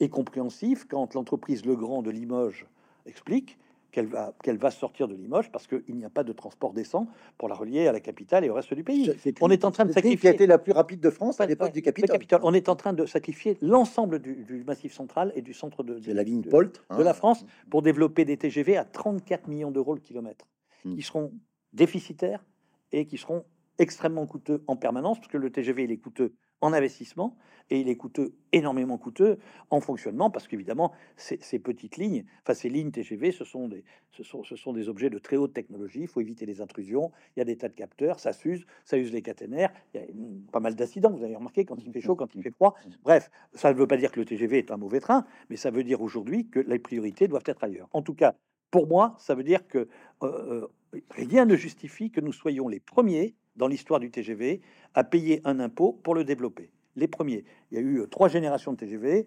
[0.00, 2.66] et compréhensif quand l'entreprise Legrand de Limoges
[3.06, 3.58] explique
[3.90, 7.06] qu'elle va, qu'elle va sortir de Limoges parce qu'il n'y a pas de transport décent
[7.38, 9.10] pour la relier à la capitale et au reste du pays.
[9.40, 10.30] On est en train de qui a sacrifier.
[10.30, 12.10] été la plus rapide de France à l'époque ouais, du le Capitole.
[12.10, 12.40] Capitole.
[12.42, 15.98] On est en train de sacrifier l'ensemble du, du massif central et du centre de,
[16.02, 19.70] C'est la ligne de- Polt de la France pour développer des TGV à 34 millions
[19.70, 20.46] d'euros le kilomètre,
[20.84, 20.94] Mm.
[20.94, 21.32] qui seront
[21.72, 22.44] déficitaires
[22.92, 23.44] et qui seront
[23.78, 27.36] extrêmement coûteux en permanence, parce que le TGV, il est coûteux en investissement
[27.70, 29.38] et il est coûteux, énormément coûteux
[29.70, 33.84] en fonctionnement, parce qu'évidemment, ces, ces petites lignes, enfin ces lignes TGV, ce sont, des,
[34.10, 37.12] ce, sont, ce sont des objets de très haute technologie, il faut éviter les intrusions,
[37.36, 40.02] il y a des tas de capteurs, ça s'use, ça use les caténaires, il y
[40.02, 40.06] a
[40.50, 42.74] pas mal d'accidents, vous avez remarqué, quand il fait chaud, quand il fait froid.
[43.02, 45.70] Bref, ça ne veut pas dire que le TGV est un mauvais train, mais ça
[45.70, 47.88] veut dire aujourd'hui que les priorités doivent être ailleurs.
[47.92, 48.34] En tout cas,
[48.70, 49.88] pour moi, ça veut dire que
[50.22, 54.62] euh, euh, rien ne justifie que nous soyons les premiers dans l'histoire du TGV
[54.94, 56.70] à payer un impôt pour le développer.
[56.96, 57.44] Les premiers.
[57.70, 59.26] Il y a eu euh, trois générations de TGV.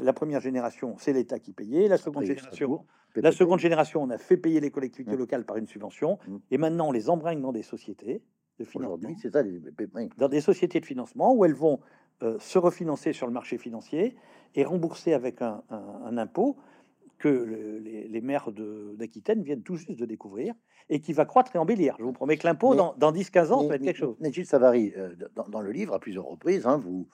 [0.00, 1.88] La première génération, c'est l'État qui payait.
[1.88, 2.84] La seconde génération,
[3.16, 5.18] la seconde génération, on a fait payer les collectivités Mm.
[5.18, 6.18] locales par une subvention.
[6.28, 6.36] Mm.
[6.50, 8.22] Et maintenant, on les embrungne dans des sociétés
[8.58, 10.10] de financement Aujourd'hui, c'est ça, les PPP.
[10.18, 11.80] dans des sociétés de financement où elles vont
[12.22, 14.14] euh, se refinancer sur le marché financier
[14.54, 16.56] et rembourser avec un, un- un impôt
[17.22, 20.54] que le- les, les maires d'Aquitaine viennent tout juste de découvrir
[20.90, 21.94] et qui va croître et embellir.
[21.98, 24.16] Je vous promets que l'impôt, dans, dans 10-15 ans, ça va être quelque chose.
[24.32, 27.08] Gilles Savary, euh, dans, dans le livre, à plusieurs reprises, hein, vous,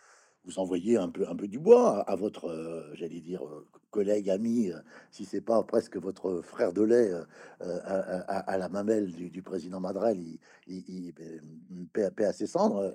[0.49, 4.31] vous envoyez un peu, un peu du bois à, votre, euh, j'allais dire, euh, collègue,
[4.31, 4.79] ami, euh,
[5.11, 7.13] si c'est pas presque votre frère de lait
[7.61, 10.19] à, la mamelle du, président Madrel,
[10.67, 11.13] il, il,
[12.25, 12.95] à ses cendres,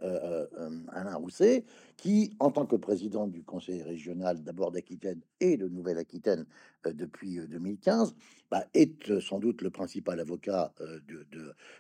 [0.92, 1.64] Alain Rousset,
[1.98, 6.46] qui, en tant que président du conseil régional d'abord d'Aquitaine et de Nouvelle-Aquitaine
[6.92, 8.16] depuis euh, 2015,
[8.52, 10.74] bah, est sans doute le principal avocat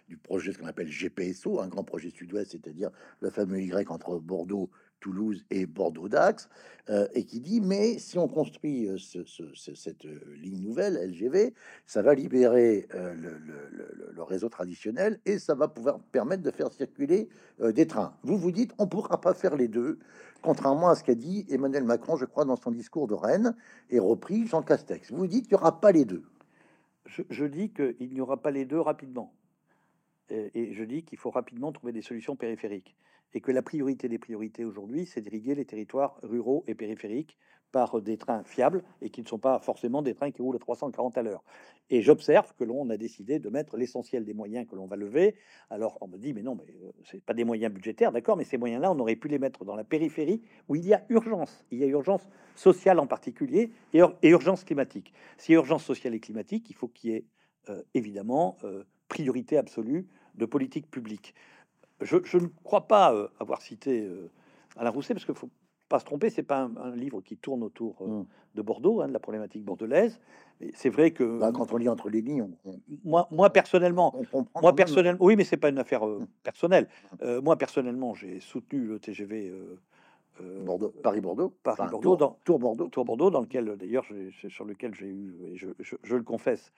[0.07, 4.17] du projet, ce qu'on appelle GPSO, un grand projet sud-ouest, c'est-à-dire le fameux Y entre
[4.19, 4.69] Bordeaux,
[5.03, 6.47] Toulouse et Bordeaux-Dax,
[6.89, 10.61] euh, et qui dit, mais si on construit euh, ce- ce- ce- cette euh, ligne
[10.61, 11.53] nouvelle, LGV,
[11.85, 17.27] ça va libérer le, réseau traditionnel et ça va pouvoir permettre de faire circuler
[17.59, 18.15] des trains.
[18.23, 19.99] Vous vous dites, on pourra pas faire les deux,
[20.41, 23.53] contrairement à ce qu'a dit Emmanuel Macron, je crois, dans son discours de Rennes,
[23.89, 25.11] et repris Jean Castex.
[25.11, 26.23] Vous dites, il n'y aura pas les deux.
[27.05, 29.33] Je, dis qu'il n'y aura pas les deux rapidement.
[30.29, 32.95] Et je dis qu'il faut rapidement trouver des solutions périphériques.
[33.33, 37.37] Et que la priorité des priorités aujourd'hui, c'est d'irriguer les territoires ruraux et périphériques
[37.71, 40.59] par des trains fiables et qui ne sont pas forcément des trains qui roulent à
[40.59, 41.43] 340 à l'heure.
[41.89, 45.35] Et j'observe que l'on a décidé de mettre l'essentiel des moyens que l'on va lever.
[45.71, 48.43] Alors on me dit, mais non, mais euh, c'est pas des moyens budgétaires, d'accord, mais
[48.43, 51.65] ces moyens-là, on aurait pu les mettre dans la périphérie où il y a urgence.
[51.71, 55.11] Il y a urgence sociale en particulier et, ur- et urgence climatique.
[55.49, 57.25] A urgence sociale et climatique, il faut qu'il y ait
[57.69, 61.33] euh, évidemment euh, priorité absolue de politique publique.
[62.03, 64.29] Je, je ne crois pas euh, avoir cité euh,
[64.77, 65.49] Alain Rousset parce qu'il faut
[65.89, 68.25] pas se tromper, c'est pas un, un livre qui tourne autour euh, Mm.
[68.55, 70.19] de Bordeaux, hein, de la problématique bordelaise.
[70.73, 74.15] C'est vrai que Bah, quand on lit entre les lignes, on, on- moi, moi personnellement,
[74.33, 76.27] on moi personnellement, oui, mais c'est pas une affaire euh, Mm.
[76.43, 76.87] personnelle.
[77.21, 79.53] Euh, moi personnellement, j'ai soutenu le TGV
[80.65, 82.87] Bordeaux, Paris-Bordeaux, Paris-Bordeaux, Tours- dans- Tours-Bordeaux.
[82.87, 84.05] Tour Bordeaux, dans lequel d'ailleurs,
[84.49, 86.73] sur lequel j'ai eu, et je, je- je le confesse,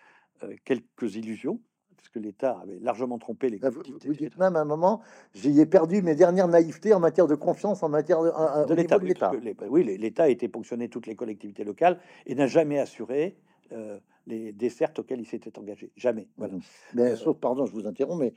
[0.66, 1.60] quelques illusions,
[1.96, 5.02] parce que l'État avait largement trompé les Vous, collectivités vous dites même à un moment,
[5.34, 8.30] j'y ai perdu mes dernières naïvetés en matière de confiance, en matière de,
[8.68, 9.32] de l'État.
[9.70, 13.36] Oui, les- l'État a été ponctionné toutes les collectivités locales et n'a jamais assuré
[13.72, 15.92] euh, les dessertes auxquelles il s'était engagé.
[15.98, 16.28] Jamais.
[16.38, 16.54] Voilà.
[16.54, 16.62] Mhm.
[16.94, 18.34] Mais Euh, sauf, pardon, je vous interromps, mais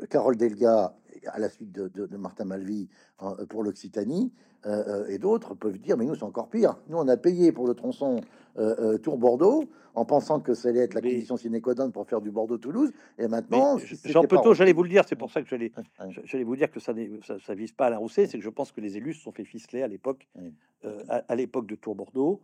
[0.00, 0.94] euh, Carole Delga,
[1.26, 2.88] à la suite de, de- de Martin Malvy
[3.20, 4.32] hein, pour l'Occitanie,
[4.66, 6.76] euh, euh, et d'autres peuvent dire, mais nous, c'est encore pire.
[6.88, 8.20] Nous, on a payé pour le tronçon
[8.58, 9.64] euh, euh, Tours-Bordeaux
[9.94, 12.30] en pensant que ça allait être la Mais- condition sine qua non pour faire du
[12.30, 15.72] Bordeaux-Toulouse, et maintenant, Jean Petot, j'allais vous le dire, c'est pour ça que j'allais
[16.24, 16.92] J'allais vous dire que ça,
[17.44, 19.32] ça vise pas à la Rousset, c'est que je pense que les élus se sont
[19.32, 20.28] fait ficeler à l'époque,
[20.84, 22.40] euh, à, à l'époque de Tour Bordeaux,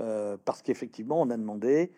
[0.00, 1.92] euh, parce qu'effectivement, on a demandé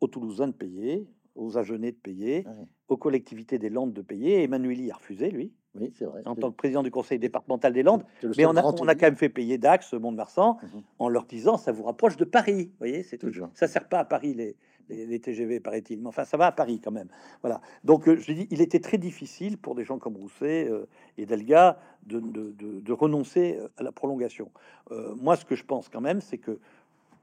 [0.00, 2.52] aux Toulousains de payer, aux Agenais de payer, ouais.
[2.88, 4.40] aux collectivités des Landes de payer.
[4.40, 6.22] Et Emmanuel a refusé, lui, Oui, c'est vrai.
[6.24, 8.04] en tant que président du conseil départemental des Landes.
[8.36, 10.82] Mais on a, on a quand même fait payer Dax, Mont-de-Marsan, Mhm.
[10.98, 12.66] en leur disant ça vous rapproche de Paris.
[12.72, 13.26] Vous voyez, c'est tout.
[13.26, 13.48] Toujours.
[13.54, 14.56] Ça sert pas à Paris les,
[14.88, 16.00] les, les TGV, paraît-il.
[16.00, 17.08] Mais enfin, ça va à Paris quand même.
[17.42, 17.60] Voilà.
[17.84, 20.86] Donc, euh, je dis, il était très difficile pour des gens comme Rousset euh,
[21.18, 24.50] et Delga de, de- de- de renoncer euh, à la prolongation.
[24.92, 26.60] Euh, moi, ce que je pense quand même, c'est que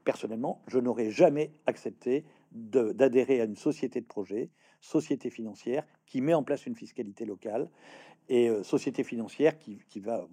[0.04, 4.50] personnellement, je n'aurais jamais accepté d'adhérer à une société de projet,
[4.80, 7.68] société financière qui met en place une fiscalité locale
[8.28, 10.26] et euh, société financière qui, qui va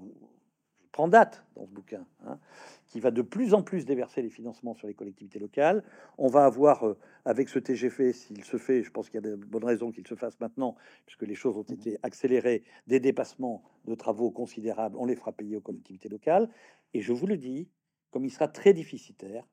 [0.90, 2.40] je prends date dans ce bouquin, hein,
[2.88, 5.84] qui va de plus en plus déverser les financements sur les collectivités locales.
[6.18, 9.30] On va avoir, euh, avec ce TGF, s'il se fait, je pense qu'il y a
[9.30, 10.76] de bonnes raisons qu'il se fasse maintenant,
[11.06, 15.58] puisque les choses ont été accélérées, des dépassements de travaux considérables, on les fera payer
[15.58, 16.50] aux collectivités locales.
[16.96, 17.70] Et je vous le dis,
[18.10, 19.48] comme il sera très déficitaire,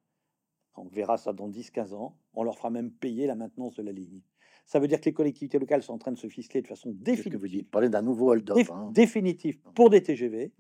[0.74, 3.93] on verra ça dans 10-15 ans, on leur fera même payer la maintenance de la
[3.93, 4.22] ligne.
[4.66, 6.90] Ça veut dire que les collectivités locales sont en train de se ficeler de façon
[6.92, 8.56] que vous définitive dites Parlez d'un nouveau hold-up.
[8.56, 8.90] déf- hein.
[8.92, 10.50] définitif pour des TGV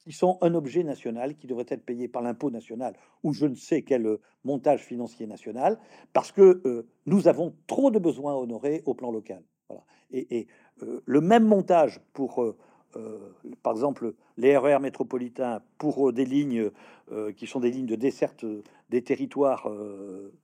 [0.00, 3.54] qui sont un objet national qui devrait être payé par l'impôt national ou je ne
[3.54, 5.78] sais quel euh, montage financier national
[6.12, 9.42] parce que euh, nous avons trop de besoins à honorer au plan local.
[9.70, 9.82] Voilà.
[10.10, 10.46] Et, et,
[10.82, 12.54] euh, le même montage pour, euh,
[12.96, 13.18] euh,
[13.62, 16.70] par exemple, les RER métropolitains pour euh, des lignes
[17.10, 18.44] euh, qui sont des lignes de desserte
[18.90, 19.66] des territoires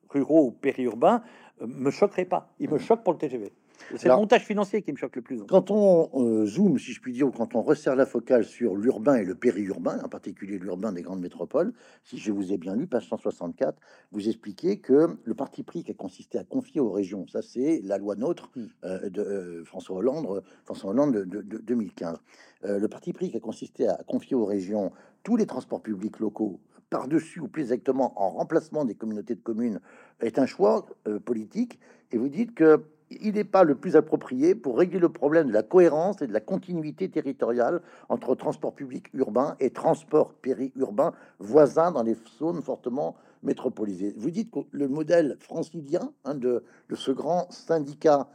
[0.09, 1.23] ruraux ou périurbains
[1.67, 2.53] me choquerait pas.
[2.59, 3.53] Il me choque pour le TGV.
[3.97, 5.43] C'est le montage financier qui me choque le plus.
[5.49, 8.77] Quand on euh, zoome, si je puis dire, ou quand on resserre la focale sur
[8.77, 11.73] l'urbain et le périurbain, en particulier l'urbain des grandes métropoles,
[12.05, 13.79] si je vous ai bien lu, page 164,
[14.13, 17.81] vous expliquez que le parti pris qui a consisté à confier aux régions, ça c'est
[17.83, 18.63] la loi NOTRe Mm.
[18.85, 22.19] euh, de euh, François Hollande, euh, François Hollande de, de- de 2015.
[22.67, 24.93] Euh, le parti pris qui a consisté à confier aux régions
[25.23, 29.81] tous les transports publics locaux par-dessus ou plus exactement en remplacement des communautés de communes
[30.21, 31.79] est un choix euh, politique
[32.13, 32.83] et vous dites que
[33.23, 36.33] il n'est pas le plus approprié pour régler le problème de la cohérence et de
[36.33, 43.17] la continuité territoriale entre transport public urbain et transport périurbain voisins dans les zones fortement
[43.43, 44.15] métropolisées.
[44.17, 46.63] Vous dites que le modèle francilien hein, de,
[46.95, 48.29] ce grand syndicat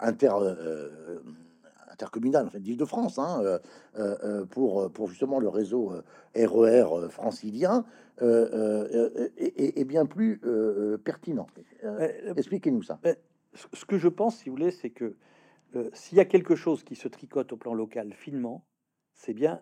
[0.00, 0.34] inter,
[1.90, 3.18] intercommunal en fait, d'Île-de-France
[4.50, 5.94] pour, justement le réseau
[6.36, 7.84] RER euh, francilien euh, euh,
[8.20, 11.46] est, est- est bien plus euh, pertinent.
[11.84, 13.00] Euh, Euh, Expliquez-nous ça.
[13.72, 15.16] ce que je pense, si vous voulez, c'est que
[15.76, 18.64] euh, s'il y a quelque chose qui se tricote au plan local finement,
[19.14, 19.60] c'est bien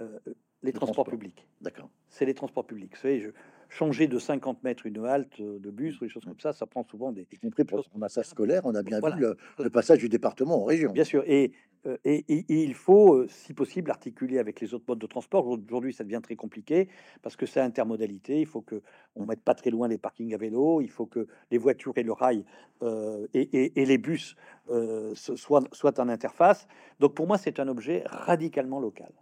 [0.00, 0.18] euh,
[0.62, 1.10] les Le transports transport.
[1.12, 1.48] publics.
[1.60, 1.90] D'accord.
[2.08, 2.94] C'est les transports publics.
[2.94, 3.30] Vous savez, je,
[3.68, 6.66] changer de 50 mètres une halte euh, de bus ou des choses comme ça, ça
[6.66, 7.26] prend souvent des...
[7.30, 9.16] Y compris pour massage scolaire, on a bien Voilà.
[9.16, 10.92] vu le, le passage du département en région.
[10.92, 11.67] Bien sûr, et, euh,
[12.04, 15.46] et, et- il faut, euh, si possible, articuler avec les autres modes de transport.
[15.46, 16.88] Aujourd'hui, ça devient très compliqué
[17.22, 18.40] parce que c'est intermodalité.
[18.40, 18.82] Il faut que
[19.14, 20.80] on mette pas très loin les parkings à vélo.
[20.80, 22.44] Il faut que les voitures et le rail
[22.82, 24.36] euh, et, les bus
[24.70, 26.66] euh, soient, soient en interface.
[27.00, 29.12] Donc pour moi, c'est un objet radicalement local,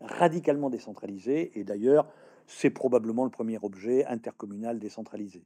[0.00, 1.58] radicalement décentralisé.
[1.58, 2.08] Et d'ailleurs,
[2.46, 5.44] c'est probablement le premier objet intercommunal décentralisé.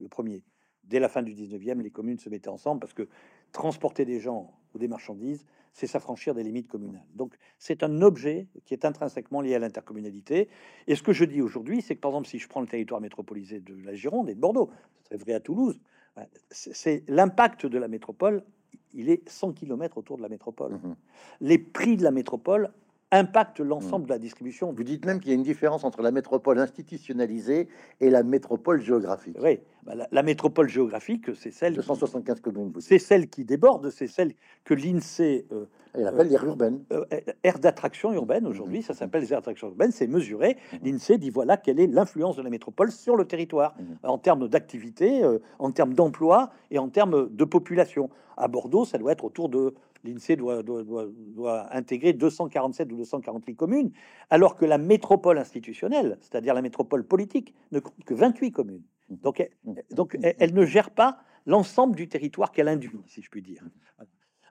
[0.00, 0.42] Le premier.
[0.84, 3.08] Dès la fin du 19e, les communes se mettaient ensemble parce que
[3.52, 7.06] transporter des gens ou des marchandises, c'est s'affranchir des limites communales.
[7.14, 10.48] Donc c'est un objet qui est intrinsèquement lié à l'intercommunalité.
[10.86, 13.00] Et ce que je dis aujourd'hui, c'est que par exemple, si je prends le territoire
[13.00, 15.80] métropolisé de la Gironde et de Bordeaux, ce serait vrai à Toulouse,
[16.16, 18.44] ouais, c'est l'impact de la métropole,
[18.92, 20.72] il est 100 km autour de la métropole.
[20.72, 20.96] Mhm.
[21.40, 22.70] Les prix de la métropole
[23.12, 24.72] impactent l'ensemble de la distribution.
[24.72, 27.68] Vous dites même qu'il y a une différence entre la métropole institutionnalisée
[28.00, 29.36] et la métropole géographique.
[29.40, 32.88] Oui, bah, la, la métropole géographique, c'est celle, 275 communes, vous dites.
[32.88, 34.32] c'est celle qui déborde, c'est celle
[34.64, 36.82] que l'INSEE euh, Elle appelle l'aire urbaine.
[36.92, 37.04] euh,
[37.44, 40.56] aire d'attraction urbaine aujourd'hui, ça s'appelle les aires d'attraction urbaine, c'est mesuré.
[40.82, 43.98] L'INSEE dit voilà quelle est l'influence de la métropole sur le territoire Mhm.
[44.04, 48.08] en termes d'activité, euh, en termes d'emploi et en termes de population.
[48.38, 49.74] À Bordeaux, ça doit être autour de
[50.04, 53.92] l'INSEE doit, doit, doit, doit intégrer 247 ou 248 communes,
[54.30, 58.82] alors que la métropole institutionnelle, c'est-à-dire la métropole politique, ne compte que 28 communes.
[59.08, 59.50] Donc, elle,
[59.90, 63.62] donc elle, elle ne gère pas l'ensemble du territoire qu'elle induit, si je puis dire.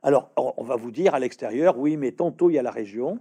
[0.04, 3.20] Alors, on, va vous dire à l'extérieur, oui, mais tantôt il y a la région,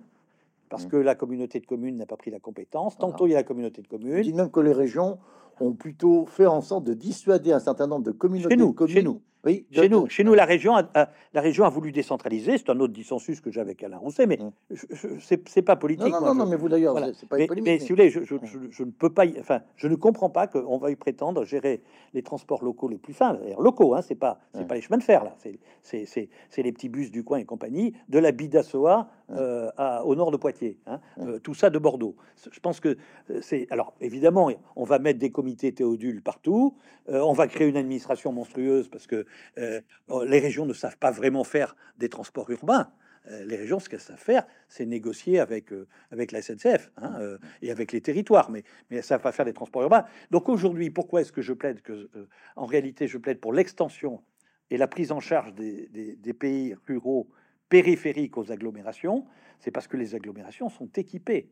[0.70, 0.88] parce Mmh.
[0.88, 2.96] que la communauté de communes n'a pas pris la compétence.
[2.96, 4.22] Tantôt il y a la communauté de communes.
[4.22, 5.18] dites même que les régions
[5.60, 8.94] ont plutôt fait en sorte de dissuader un certain nombre de communautés nous, de communes.
[8.94, 9.20] chez nous.
[9.44, 12.58] Oui, Chez nous, chez nous, la région, a, a- la région a voulu décentraliser.
[12.58, 15.18] C'est un autre dissensus que j'ai avec Alain Rousset, mais Mm.
[15.46, 16.04] c'est pas politique.
[16.12, 17.12] Non, non, moi, non, je- non, mais vous d'ailleurs, voilà.
[17.14, 17.66] c'est- pas mais, une polémique.
[17.72, 19.94] mais si vous voulez, je, je- je- je ne peux pas, y- enfin, je ne
[19.94, 21.82] comprends pas qu'on veuille prétendre gérer
[22.12, 24.66] les transports locaux les plus fins, d'ailleurs locaux, hein, c'est pas, c'est Ouais.
[24.66, 27.38] pas les chemins de fer là, c'est, c'est, c'est, c'est les petits bus du coin
[27.38, 29.36] et compagnie, de la Bidassoa Ouais.
[29.38, 31.26] euh, à- au nord de Poitiers, hein, Ouais.
[31.34, 32.16] euh, tout ça de Bordeaux.
[32.50, 32.96] Je pense que
[33.30, 36.74] euh, c'est, alors évidemment, on va mettre des comités théodules partout,
[37.08, 39.24] euh, on va créer une administration monstrueuse parce que
[39.58, 39.80] euh,
[40.26, 42.90] les régions ne savent pas vraiment faire des transports urbains.
[43.30, 47.36] Euh, Les régions, ce qu'elles savent faire, c'est négocier avec, euh, avec la SNCF hein,
[47.60, 50.06] et avec les territoires, mais, mais elles savent pas faire des transports urbains.
[50.30, 52.08] Donc aujourd'hui, pourquoi est-ce que je plaide que,
[52.56, 54.22] en réalité, je plaide pour l'extension
[54.70, 57.28] et la prise en charge des pays ruraux
[57.68, 59.26] périphériques aux agglomérations?
[59.58, 61.50] C'est parce que les agglomérations sont équipées.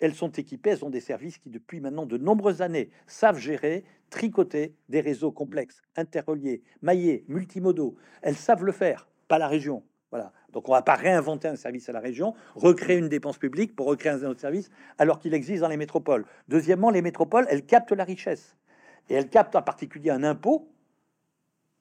[0.00, 3.84] Elles sont équipées, elles ont des services qui, depuis maintenant de nombreuses années, savent gérer,
[4.10, 7.96] tricoter des réseaux complexes, interreliés, maillés, multimodaux.
[8.20, 9.82] Elles savent le faire, pas la région.
[10.10, 10.32] Voilà.
[10.52, 13.86] Donc on va pas réinventer un service à la région, recréer une dépense publique pour
[13.86, 16.26] recréer un autre service, alors qu'il existe dans les métropoles.
[16.48, 18.56] Deuxièmement, les métropoles, elles captent la richesse.
[19.08, 20.68] Et elles captent en particulier un impôt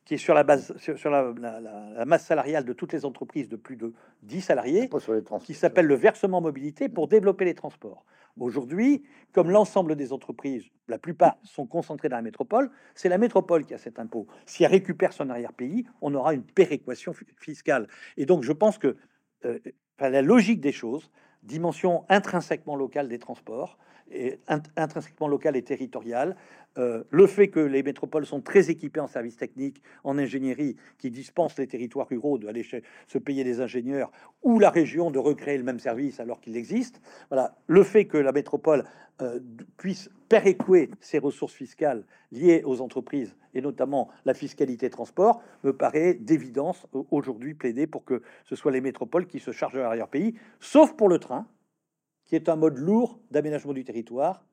[0.06, 2.94] qui est sur la base, sur, sur la, la- la- la masse salariale de toutes
[2.94, 3.94] les entreprises de plus de
[4.24, 4.90] 10 salariés,
[5.44, 8.04] qui s'appelle le versement mobilité pour développer les transports.
[8.40, 13.66] Aujourd'hui, comme l'ensemble des entreprises, la plupart sont concentrées dans la métropole, c'est la métropole
[13.66, 14.26] qui a cet impôt.
[14.46, 17.88] Si elle récupère son arrière-pays, on aura une péréquation fi- fiscale.
[18.18, 18.96] Et donc, je pense que
[19.46, 19.60] euh,
[20.00, 21.12] la logique des choses,
[21.44, 23.78] dimension intrinsèquement locale des transports,
[24.14, 26.36] et int- intrinsèquement locale et territoriale,
[26.78, 31.10] euh, le fait que les métropoles sont très équipées en services techniques, en ingénierie, qui
[31.10, 32.66] dispensent les territoires ruraux d'aller
[33.08, 34.12] se payer des ingénieurs,
[34.44, 37.02] ou la région de recréer le même service alors qu'il existe.
[37.30, 38.84] Voilà, le fait que la métropole
[39.78, 46.14] puisse péréquer ses ressources fiscales liées aux entreprises et notamment la fiscalité transport me paraît
[46.14, 50.36] d'évidence euh, aujourd'hui plaider pour que ce soit les métropoles qui se chargent de l'arrière-pays,
[50.60, 51.48] sauf pour le train,
[52.26, 54.46] qui est un mode lourd d'aménagement du territoire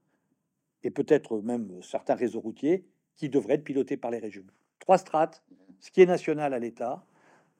[0.82, 2.84] et peut-être même certains réseaux routiers
[3.16, 4.44] qui devraient être pilotés par les régions.
[4.78, 5.42] Trois strates,
[5.80, 7.04] ce qui est national à l'État,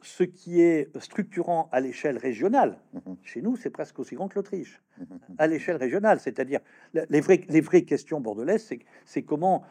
[0.03, 2.78] ce qui est structurant à l'échelle régionale.
[2.92, 3.16] Mhm.
[3.24, 5.07] Chez nous, c'est presque aussi grand que l'Autriche Mhm.
[5.38, 6.61] à l'échelle régionale, c'est-à-dire
[7.09, 8.68] les vraies, les vraies questions bordelaises,
[9.05, 9.62] c'est, comment,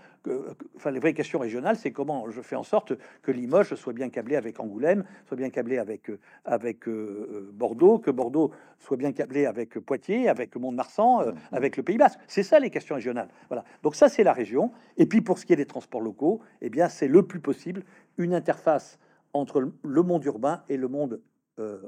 [0.75, 4.09] enfin les vraies questions régionales, c'est comment je fais en sorte que Limoges soit bien
[4.09, 8.95] câblé avec Angoulême, soit bien câblé avec euh, avec euh, euh, Bordeaux, que Bordeaux soit
[8.97, 11.37] bien câblé avec Poitiers, avec Mont-de-Marsan, euh, Mhm.
[11.51, 12.19] avec le Pays Basque.
[12.27, 13.27] C'est ça les questions régionales.
[13.49, 13.65] Voilà.
[13.83, 14.71] Donc ça c'est la région.
[14.97, 17.83] Et puis pour ce qui est des transports locaux, eh bien c'est le plus possible
[18.17, 18.97] une interface
[19.33, 21.21] entre le- monde urbain et le monde
[21.59, 21.81] euh,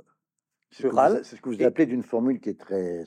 [0.71, 1.21] C'est ce que vous- rural.
[1.25, 3.03] C'est ce que vous appelez d'une formule qui est très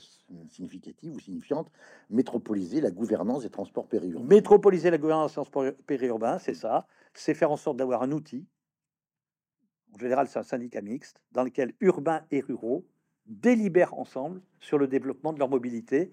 [0.49, 1.71] significative ou signifiante,
[2.09, 4.25] métropoliser la gouvernance des transports périurbains.
[4.27, 6.87] Métropoliser la gouvernance des transports périurbains, c'est ça.
[7.13, 8.47] C'est faire en sorte d'avoir un outil.
[9.95, 12.85] En général, c'est un syndicat mixte dans lequel urbains et ruraux
[13.27, 16.11] délibèrent ensemble sur le développement de leur mobilité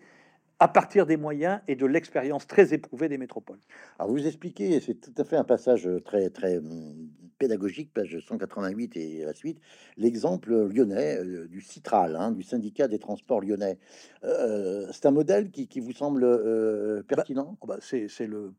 [0.58, 3.58] à partir des moyens et de l'expérience très éprouvée des métropoles.
[3.98, 7.08] Alors vous expliquez, c'est tout à fait un passage très très hum,
[7.50, 9.58] pédagogique, page 188 et la suite,
[9.96, 13.78] l'exemple lyonnais euh, du Citral, hein, du syndicat des transports lyonnais.
[14.22, 17.56] Euh, c'est un modèle qui, qui vous semble euh, pertinent?
[17.62, 18.52] Oh bah, c'est c'est le,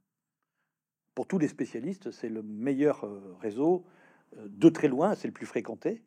[1.16, 3.86] pour tous les spécialistes, c'est le meilleur euh, réseau
[4.38, 6.04] euh, de très loin, c'est le plus fréquenté.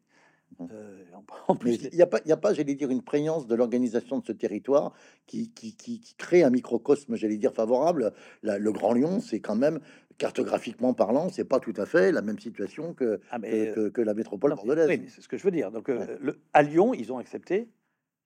[0.60, 1.04] Euh,
[1.48, 4.18] en- plus, il n'y a pas, y a pas j'allais dire, une prégnance de l'organisation
[4.18, 4.92] de ce territoire
[5.26, 8.12] qui, qui, qui- qui crée un microcosme, j'allais dire, favorable.
[8.42, 9.80] La- le Grand Lyon, c'est quand même,
[10.18, 13.74] cartographiquement parlant, c'est pas tout à fait la même situation que, ah, mais, que, euh,
[13.74, 14.88] que- que la métropole Non, bordelaise.
[14.88, 15.70] oui, c'est ce que je veux dire.
[15.70, 16.16] Donc, euh, Ouais.
[16.20, 17.68] le- à Lyon, ils ont accepté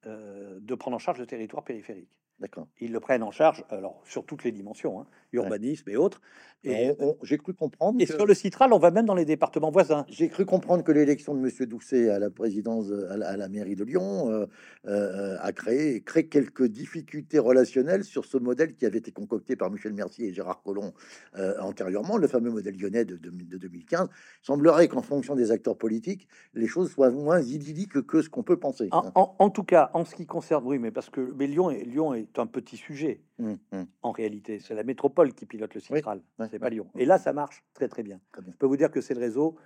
[0.06, 2.20] euh, de prendre en charge le territoire périphérique.
[2.40, 2.68] D'accord.
[2.80, 6.20] Ils le prennent en charge, alors sur toutes les dimensions, hein, urbanisme et autres.
[6.64, 9.70] Et, J'ai cru comprendre et que- sur le Citral, on va même dans les départements
[9.70, 10.04] voisins.
[10.08, 13.48] J'ai cru comprendre que l'élection de Monsieur Doucet à la présidence, à la, à la
[13.48, 14.46] mairie de Lyon, euh,
[14.86, 19.70] euh, a créé, créé quelques difficultés relationnelles sur ce modèle qui avait été concocté par
[19.70, 20.92] Michel Mercier et Gérard Collomb
[21.36, 24.08] euh, antérieurement, le fameux modèle lyonnais de, de- de 2015.
[24.42, 28.42] Il semblerait qu'en fonction des acteurs politiques, les choses soient moins idylliques que ce qu'on
[28.42, 28.88] peut penser.
[28.92, 31.70] En, en- en tout cas, en ce qui concerne, oui, mais parce que mais Lyon,
[31.70, 33.86] est, Lyon est un petit sujet Hum, hum.
[34.02, 34.58] en réalité.
[34.60, 36.20] C'est la métropole qui pilote le Citral,
[36.50, 36.86] c'est pas Lyon.
[36.96, 38.20] Et là, ça marche très très bien.
[38.32, 38.52] Très bien.
[38.52, 39.56] Je peux vous dire que c'est le réseau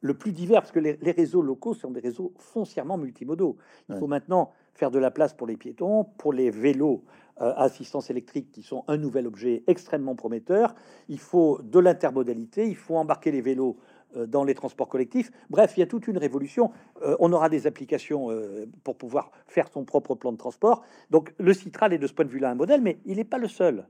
[0.00, 3.56] le plus divers, parce que les, les réseaux locaux sont des réseaux foncièrement multimodaux.
[3.88, 7.04] Il faut maintenant faire de la place pour les piétons, pour les vélos
[7.40, 10.74] euh, assistance électrique, qui sont un nouvel objet extrêmement prometteur.
[11.08, 13.78] Il faut de l'intermodalité, il faut embarquer les vélos
[14.26, 15.30] dans les transports collectifs.
[15.50, 16.70] Bref, il y a toute une révolution.
[17.02, 20.82] Euh, on aura des applications euh, pour pouvoir faire son propre plan de transport.
[21.10, 23.38] Donc le Citral est de ce point de vue-là un modèle, mais il n'est pas
[23.38, 23.86] le seul.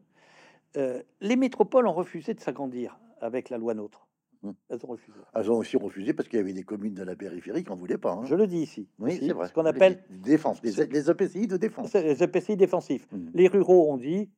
[0.77, 4.07] Euh, les métropoles ont refusé de s'agrandir avec la loi NOTRe.
[4.43, 4.51] Mm.
[4.69, 5.19] Elles ont refusé.
[5.35, 7.77] Elles ont aussi refusé parce qu'il y avait des communes de la périphérie qui n'en
[7.77, 8.13] voulaient pas.
[8.13, 8.25] hein.
[8.25, 8.89] Je le dis ici.
[8.99, 9.49] Oui, c'est vrai.
[9.49, 10.19] Ce qu'on appelle dit.
[10.19, 11.93] défense, les, les EPCI de défense.
[11.95, 13.07] les EPCI défensifs.
[13.13, 13.31] Mhm.
[13.35, 14.31] Les ruraux ont dit,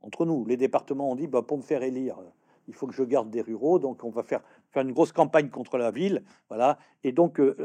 [0.00, 2.24] entre nous, les départements ont dit, bah, pour me faire élire, euh,
[2.68, 4.40] il faut que je garde des ruraux, donc on va faire,
[4.72, 6.78] faire une grosse campagne contre la ville, voilà.
[7.04, 7.56] Et donc euh,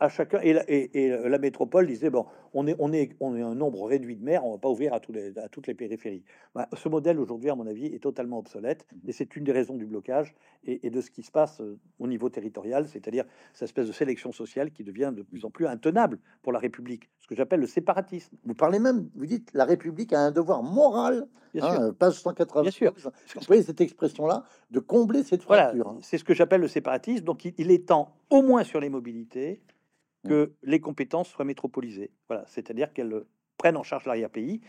[0.00, 3.36] à, chacun, et la, et- et la métropole disait, bon, on est, on est, on
[3.36, 5.66] est un nombre réduit de maires, on va pas ouvrir à, tous les, à toutes
[5.66, 6.22] les périphéries.
[6.54, 9.74] Bah, ce modèle aujourd'hui, à mon avis, est totalement obsolète, et c'est une des raisons
[9.74, 10.34] du blocage
[10.64, 13.92] et, et de ce qui se passe euh, au niveau territorial, c'est-à-dire cette espèce de
[13.92, 17.60] sélection sociale qui devient de plus en plus intenable pour la République, ce que j'appelle
[17.60, 18.36] le séparatisme.
[18.44, 21.80] Vous parlez même, vous dites, la République a un devoir moral, Bien hein, sûr.
[21.82, 22.62] euh, page 180.
[22.62, 22.92] Bien sûr.
[23.34, 25.88] Vous voyez cette expression-là, de combler cette Voilà, fracture.
[25.88, 25.98] hein.
[26.02, 27.24] c'est ce que j'appelle le séparatisme.
[27.24, 29.60] Donc, il, il est temps, au moins sur les mobilités,
[30.26, 32.10] que les compétences soient métropolisées.
[32.28, 33.26] Voilà, c'est-à-dire qu'elles euh,
[33.58, 34.60] prennent en charge l'arrière-pays.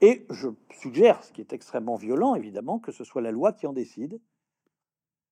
[0.00, 3.66] Et je suggère, ce qui est extrêmement violent, évidemment, que ce soit la loi qui
[3.66, 4.20] en décide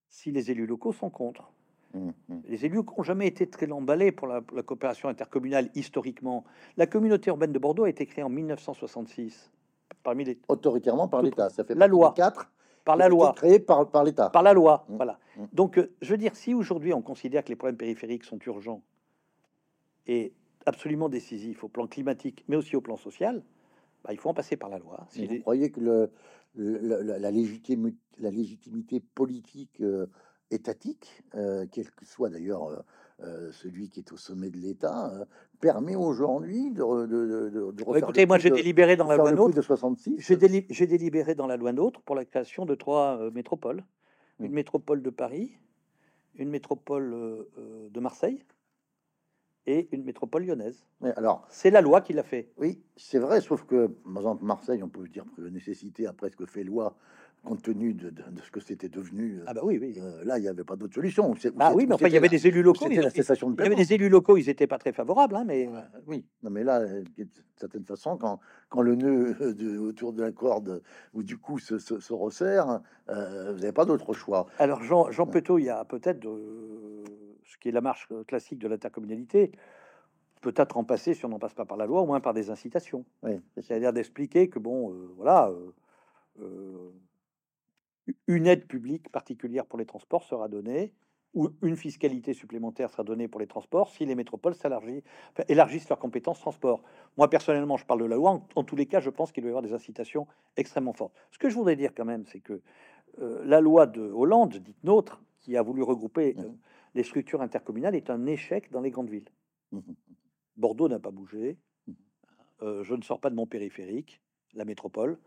[0.08, 1.50] si les élus locaux sont contre.
[1.94, 2.42] Hum, hum.
[2.46, 6.44] Les élus n'ont jamais été très emballés pour la, la coopération intercommunale historiquement.
[6.76, 9.50] La communauté urbaine de Bordeaux a été créée en 1966
[10.02, 11.50] parmi les, Autoritairement par l'État.
[11.50, 12.14] Ça fait la loi.
[12.14, 12.50] 4
[12.84, 13.32] par la loi.
[13.34, 14.30] créé par, par l'État.
[14.30, 14.84] par la loi.
[14.88, 14.96] Mm.
[14.96, 15.18] Voilà.
[15.36, 15.44] Mm.
[15.52, 18.82] Donc, euh, je veux dire, si aujourd'hui on considère que les problèmes périphériques sont urgents
[20.06, 20.32] et
[20.66, 23.42] absolument décisifs au plan climatique, mais aussi au plan social,
[24.04, 25.06] bah, il faut en passer par la loi.
[25.10, 26.10] Si vous les- croyez que le,
[26.54, 30.06] le- le- la, la légitimi- la légitimité politique euh,
[30.50, 32.84] étatique, euh, quel que soit d'ailleurs
[33.20, 35.24] euh, celui qui est au sommet de l'État, euh,
[35.60, 39.16] permet aujourd'hui de, de, de- de- de Bon, refaire écoutez, moi j'ai délibéré dans la
[39.16, 39.54] loi NOTRe.
[39.54, 40.16] de 66.
[40.18, 43.84] J'ai déli- j'ai délibéré dans la loi NOTRe pour la création de trois euh, métropoles.
[44.40, 44.54] Une Mm.
[44.54, 45.56] métropole de Paris,
[46.34, 48.42] une métropole euh, de Marseille
[49.66, 50.84] et une métropole lyonnaise.
[51.00, 52.50] Mais alors, C'est la loi qui l'a fait.
[52.58, 56.12] oui, c'est vrai, sauf que, par exemple, Marseille, on peut dire que la nécessité a
[56.12, 56.96] presque fait loi
[57.44, 59.38] compte tenu de, de- de ce que c'était devenu.
[59.40, 59.96] euh, Ah bah oui, oui.
[60.00, 61.32] euh, là, il n'y avait pas d'autre solution.
[61.32, 62.86] Ah c'est- oui, ou mais enfin, il y avait des élus locaux.
[62.88, 65.36] C'était la cessation de Il y avait des élus locaux, ils n'étaient pas très favorables,
[65.36, 68.40] hein, mais Euh, oui, non mais là, euh, d'une certaine façon, quand,
[68.70, 70.82] quand le nœud euh, de- autour de la corde
[71.12, 72.80] ou du cou se, se- se resserre,
[73.10, 74.46] euh, vous n'avez pas d'autre choix.
[74.58, 78.58] alors Jean, Jean Petot, il y a peut-être ce qui est la marche euh, classique
[78.58, 79.52] de l'intercommunalité,
[80.40, 82.50] peut-être en passer, si on n'en passe pas par la loi, au moins par des
[82.50, 83.04] incitations.
[83.22, 85.72] Oui, C'est-à-dire d'expliquer que, bon, euh, voilà, euh,
[86.42, 86.90] euh,
[88.26, 90.92] une aide publique particulière pour les transports sera donnée,
[91.34, 94.54] ou une fiscalité supplémentaire sera donnée pour les transports si les métropoles
[95.48, 96.82] élargissent leurs compétences transport.
[97.16, 98.30] Moi, personnellement, je parle de la loi.
[98.30, 101.14] En, en tous les cas, je pense qu'il doit y avoir des incitations extrêmement fortes.
[101.32, 102.60] Ce que je voudrais dire quand même, c'est que
[103.20, 106.58] euh, la loi de Hollande, dite nôtre, qui a voulu regrouper euh, Mhm.
[106.94, 109.28] les structures intercommunales, est un échec dans les grandes villes.
[109.72, 109.96] Mhm.
[110.56, 111.58] Bordeaux n'a pas bougé.
[112.62, 114.20] Euh, je ne sors pas de mon périphérique,
[114.54, 115.18] la métropole.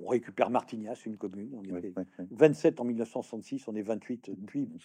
[0.00, 1.50] On récupère Martignas, une commune.
[1.54, 2.24] On Oui, était oui, oui.
[2.30, 4.66] 27 en 1966, on est 28 depuis.
[4.66, 4.78] Bon,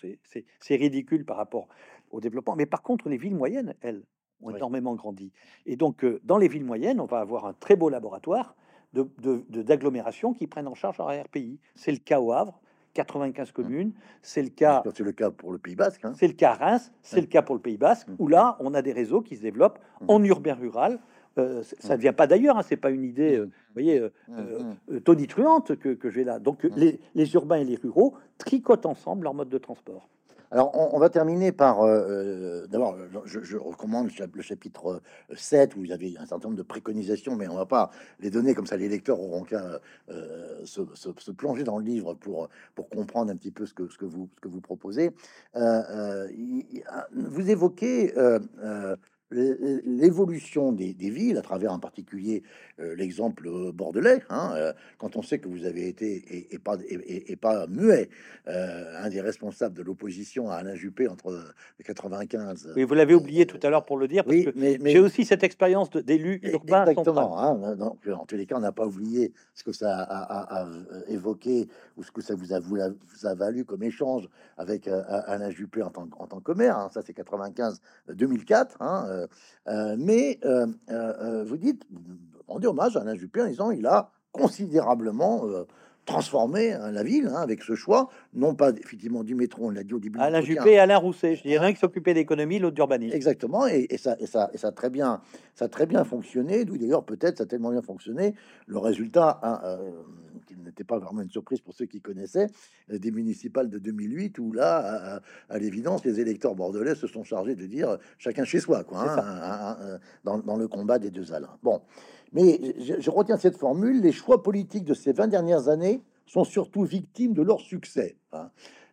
[0.62, 1.68] c'est- ridicule par rapport
[2.12, 2.56] au développement.
[2.56, 4.04] Mais par contre, les villes moyennes, elles,
[4.44, 5.32] ont énormément grandi.
[5.66, 8.56] Et donc, euh, dans les villes moyennes, on va avoir un très beau laboratoire
[8.94, 11.58] de- de- de- d'agglomération qui prennent en charge leur RPI.
[11.74, 12.60] C'est le cas au Havre,
[12.94, 13.94] 95 communes.
[14.22, 16.06] C'est le cas C'est le cas pour le Pays Basque.
[16.06, 16.14] hein.
[16.16, 17.22] c'est le cas à Reims, c'est Ouais.
[17.24, 19.80] le cas pour le Pays Basque, où là, on a des réseaux qui se développent
[20.08, 21.00] en urbain rural.
[21.38, 24.10] Euh, ça ne vient pas d'ailleurs, hein, c'est pas une idée, euh, vous voyez, euh,
[24.40, 24.60] euh,
[24.92, 26.40] euh, tonitruante que, que j'ai là.
[26.40, 30.08] Donc, euh, les, les urbains et les ruraux tricotent ensemble leur mode de transport.
[30.50, 31.82] Alors, on, on va terminer par.
[31.82, 31.90] euh,
[32.64, 36.14] euh, D'abord, je, je recommande le chap- le chapitre euh, 7 où il y avait
[36.18, 38.78] un certain nombre de préconisations, mais on va pas les donner comme ça.
[38.78, 43.30] Les lecteurs auront qu'à euh, se, se- se plonger dans le livre pour, pour comprendre
[43.30, 45.12] un petit peu ce que, ce que, vous, ce que vous proposez.
[45.58, 45.60] Euh,
[45.90, 46.82] euh, il-
[47.14, 48.14] vous évoquez.
[49.32, 52.44] L'évolution des, des villes à travers en particulier
[52.80, 56.60] euh, l'exemple euh, bordelais hein, euh, quand on sait que vous avez été et, et
[56.60, 58.10] pas et, et- et pas muet
[58.48, 61.44] euh, un des responsables de l'opposition à Alain Juppé entre euh,
[61.84, 64.78] 95 Oui, vous l'avez oublié tout à l'heure pour le dire, parce oui que mais,
[64.82, 66.86] mais j'ai aussi cette expérience d'élu E- urbain.
[66.86, 67.38] Exactement.
[67.40, 70.62] hein, donc, en tous les cas, on n'a pas oublié ce que ça a, a-
[70.62, 70.68] a- a
[71.10, 71.68] évoqué
[71.98, 75.50] ou ce que ça vous a, vous a- vous a valu comme échange avec Alain
[75.50, 76.78] Juppé en tant, en tant que maire.
[76.78, 78.78] hein, ça, c'est 95-2004.
[78.80, 79.17] hein, euh, euh,
[79.98, 81.86] mais euh, euh, euh, vous dites,
[82.60, 85.44] dit hommage à Alain Juppé en disant il a considérablement
[86.08, 89.84] transformer hein, la ville hein, avec ce choix, non pas effectivement du métro, on l'a
[89.84, 90.18] dit au début.
[90.20, 93.16] Alain Juppé et Alain Rousset, je dirais qui s'occupait d'économie, l'autre d'urbanisme.
[93.16, 95.22] Exactement, et, ça, et, ça, et ça a très bien,
[95.54, 96.66] ça a très bien fonctionné.
[96.66, 98.34] D'où d'ailleurs peut-être ça a tellement bien fonctionné.
[98.66, 99.92] Le résultat, hein, euh,
[100.48, 102.48] qui n'était pas vraiment une surprise pour ceux qui connaissaient
[102.92, 107.56] euh, des municipales de 2008, où là, à, l'évidence, les électeurs bordelais se sont chargés
[107.56, 109.78] de dire chacun chez soi, quoi,
[110.24, 111.58] dans, dans, le combat des deux Alains.
[111.62, 111.82] Bon.
[112.34, 116.84] Mais je, retiens cette formule, les choix politiques de ces 20 dernières années sont surtout
[116.84, 118.18] victimes de leur succès.
[118.34, 118.50] Hein.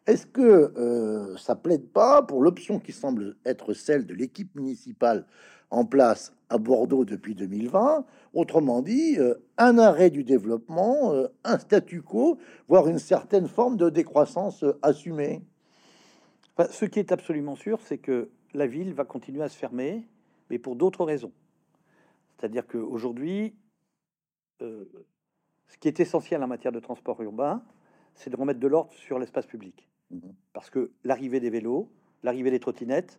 [0.07, 5.27] Est-ce que euh, ça plaide pas pour l'option qui semble être celle de l'équipe municipale
[5.71, 8.05] en place à Bordeaux depuis 2020
[8.35, 13.77] Autrement dit, euh, un arrêt du développement, euh, un statu quo, voire une certaine forme
[13.77, 15.43] de décroissance assumée?
[16.71, 20.07] Ce qui est absolument sûr, c'est que la ville va continuer à se fermer,
[20.51, 21.33] mais pour d'autres raisons.
[22.45, 23.57] C'est-à-dire qu'aujourd'hui,
[24.61, 24.85] euh,
[25.67, 27.63] ce qui est essentiel en matière de transport urbain,
[28.13, 29.89] c'est de remettre de l'ordre sur l'espace public.
[30.11, 30.19] Mmh
[30.53, 31.91] Parce que l'arrivée des vélos,
[32.23, 33.19] l'arrivée des trottinettes,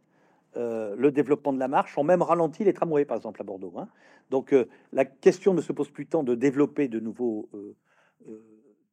[0.57, 3.73] euh, le développement de la marche ont même ralenti les tramways, par exemple, à Bordeaux.
[3.77, 3.87] Hein.
[4.29, 7.49] Donc euh, la question ne se pose plus tant de développer de nouveaux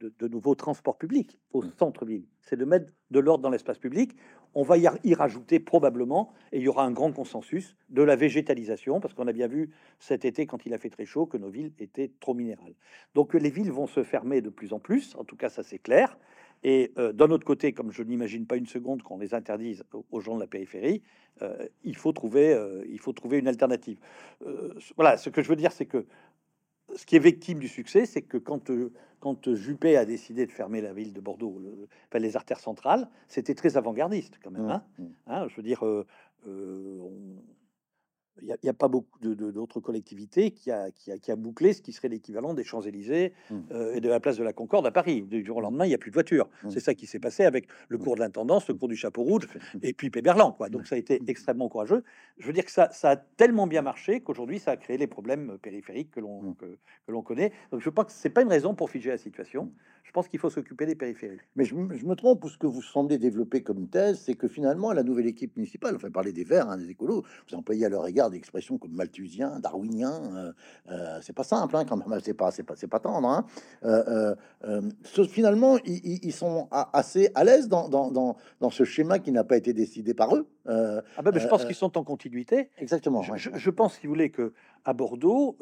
[0.03, 1.72] de, nouveaux transports publics au mmh.
[1.78, 2.24] centre-ville.
[2.40, 4.16] C'est de mettre de l'ordre dans l'espace public.
[4.55, 8.16] On va y, y, rajouter probablement, et il y aura un grand consensus, de la
[8.16, 11.36] végétalisation, parce qu'on a bien vu cet été, quand il a fait très chaud, que
[11.36, 12.74] nos villes étaient trop minérales.
[13.14, 15.78] Donc les villes vont se fermer de plus en plus, en tout cas ça c'est
[15.78, 16.18] clair.
[16.64, 20.20] Et euh, d'un autre côté, comme je n'imagine pas une seconde qu'on les interdise aux
[20.20, 21.03] gens de la périphérie,
[21.40, 23.98] euh, il, faut trouver, euh, il faut trouver une alternative.
[24.96, 26.07] voilà, ce que je veux dire, c'est que
[26.97, 30.53] ce qui est victime du succès, c'est que quand, euh, quand Juppé a décidé de
[30.53, 31.61] fermer la ville de Bordeaux,
[32.14, 34.66] les artères centrales, c'était très avant-gardiste quand même.
[34.66, 34.84] Mmh, hein.
[34.99, 35.05] Mmh.
[35.28, 36.07] Hein, je veux dire, euh,
[36.47, 36.99] euh,
[38.40, 41.82] il n'y a, pas beaucoup d'autres collectivités qui a, qui, a, qui a, bouclé ce
[41.82, 43.58] qui serait l'équivalent des Champs-Élysées mmh.
[43.72, 45.22] euh, et de la place de la Concorde à Paris.
[45.22, 46.48] Du jour au lendemain, il n'y a plus de voitures.
[46.64, 46.70] Mmh.
[46.70, 49.48] C'est ça qui s'est passé avec le cours de l'intendance, le cours du chapeau rouge
[49.82, 50.52] et puis Péberlan.
[50.52, 50.70] Quoi.
[50.70, 51.24] Donc ça a été mmh.
[51.28, 52.02] extrêmement courageux.
[52.38, 55.06] Je veux dire que ça, ça a tellement bien marché qu'aujourd'hui, ça a créé les
[55.06, 57.52] problèmes périphériques que l'on que, que connaît.
[57.70, 59.70] Donc je pense que c'est pas une raison pour figer la situation.
[60.03, 61.38] Je pense qu'il faut s'occuper des périphéries.
[61.57, 64.92] Mais je, me trompe, ou ce que vous semblez développer comme thèse, c'est que finalement,
[64.92, 68.07] la nouvelle équipe municipale, enfin parler des Verts, hein, des écolos, vous employez à leur
[68.07, 70.53] égard des expressions comme malthusien, darwinien, euh,
[70.90, 73.28] euh, c'est pas simple hein, quand même, c'est pas, c'est pas, c'est pas tendre.
[73.28, 73.46] Hein.
[73.84, 74.34] Euh,
[75.28, 79.72] finalement, ils, sont assez à l'aise dans, dans, dans, ce schéma qui n'a pas été
[79.72, 80.46] décidé par eux.
[80.66, 82.70] ah ben, je pense qu'ils sont en continuité.
[82.78, 83.22] Exactement.
[83.22, 84.53] Je, je, pense, si vous voulez, que
[84.84, 85.57] à Bordeaux.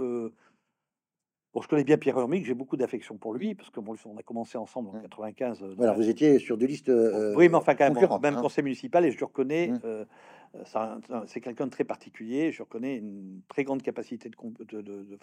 [1.53, 4.17] Bon, je connais bien Pierre Hermic, j'ai beaucoup d'affection pour lui, parce que bon, on
[4.17, 5.65] a commencé ensemble en 95.
[5.77, 6.93] Voilà, vous étiez sur des listes.
[7.37, 8.41] oui, mais enfin, quand même, même hein.
[8.41, 10.07] conseil municipal, et je reconnais, mmh.
[10.55, 12.53] Euh, c'est quelqu'un de très particulier.
[12.53, 15.19] Je reconnais une très grande capacité de, de,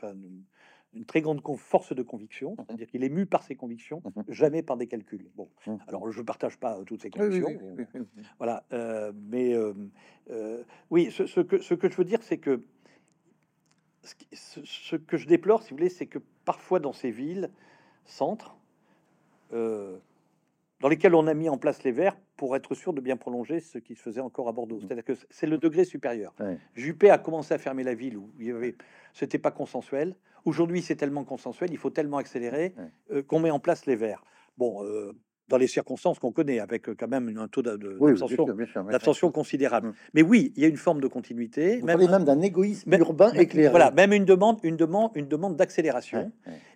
[0.93, 2.51] une, très grande force de conviction.
[2.51, 5.29] Mmh C'est-à-dire qu'il est mu par ses convictions, mmh jamais par des calculs.
[5.35, 5.75] Bon, mmh.
[5.87, 7.59] alors je partage pas euh, toutes ses convictions.
[8.37, 9.53] voilà, euh, mais
[10.89, 12.63] oui, ce, que, ce que je veux dire, c'est que
[14.33, 17.49] ce, que je déplore, si vous voulez, c'est que parfois dans ces villes,
[18.05, 18.55] centres,
[19.51, 23.59] dans lesquels on a mis en place les verts pour être sûr de bien prolonger
[23.59, 24.77] ce qui se faisait encore à Bordeaux.
[24.77, 24.81] Mmh.
[24.81, 26.33] C'est-à-dire que c'est le degré supérieur.
[26.75, 28.75] Juppé a commencé à fermer la ville où il y avait,
[29.13, 30.15] c'était pas consensuel.
[30.45, 32.73] Aujourd'hui, c'est tellement consensuel, il faut tellement accélérer
[33.11, 34.23] euh, qu'on met en place les verts.
[34.57, 35.13] Bon, euh,
[35.49, 39.89] dans les circonstances qu'on connaît, avec euh, quand même un taux d'abstention considérable.
[39.89, 39.93] Mmh.
[40.13, 41.79] Mais oui, il y a une forme de continuité.
[41.79, 43.69] Vous même, même d'un égoïsme urbain éclairé.
[43.69, 46.31] Voilà, même une demande, une demande, une demande d'accélération.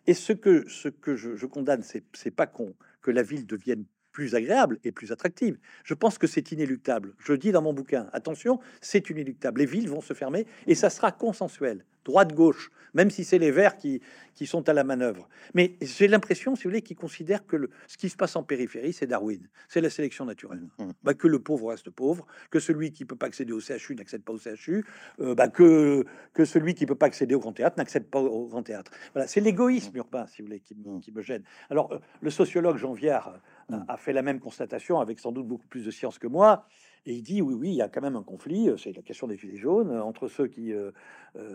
[0.08, 3.86] Et ce que, ce que je, je condamne, c'est pas qu'on que la ville devienne
[4.12, 5.58] plus agréable et plus attractive.
[5.84, 7.14] Je pense que c'est inéluctable.
[7.20, 9.60] Je dis dans mon bouquin, attention, c'est inéluctable.
[9.62, 13.78] Les villes vont se fermer et ça sera consensuel droite-gauche, même si c'est les Verts
[13.78, 14.02] qui,
[14.34, 15.30] qui sont à la manœuvre.
[15.54, 18.44] Mais j'ai l'impression, si vous voulez, qu'ils considèrent que le, ce qui se passe en
[18.44, 20.64] périphérie, c'est Darwin, c'est la sélection naturelle.
[20.80, 20.92] Mmh.
[21.04, 24.24] Bah, que le pauvre reste pauvre, que celui qui peut pas accéder au CHU n'accède
[24.24, 24.84] pas au CHU,
[25.20, 28.48] euh, bah, que, que celui qui peut pas accéder au grand théâtre n'accède pas au
[28.48, 28.92] grand théâtre.
[29.14, 31.02] Voilà, c'est l'égoïsme urbain, si vous voulez, qui, me, mmh.
[31.02, 31.44] qui me gêne.
[31.70, 33.40] Alors, euh, le sociologue Jean Viard
[33.88, 36.66] a fait la même constatation avec sans doute beaucoup plus de science que moi.
[37.06, 38.70] Et il dit oui, oui, il y a quand même un conflit.
[38.70, 40.92] Euh, c'est la question des gilets jaunes euh, entre ceux qui, euh,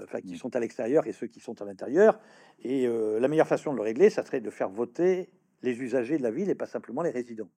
[0.04, 0.36] enfin, qui mmh.
[0.36, 2.18] sont à l'extérieur et ceux qui sont à l'intérieur.
[2.62, 5.28] Et la meilleure façon de le régler, ça serait de faire voter
[5.62, 7.50] les usagers de la ville et pas simplement les résidents.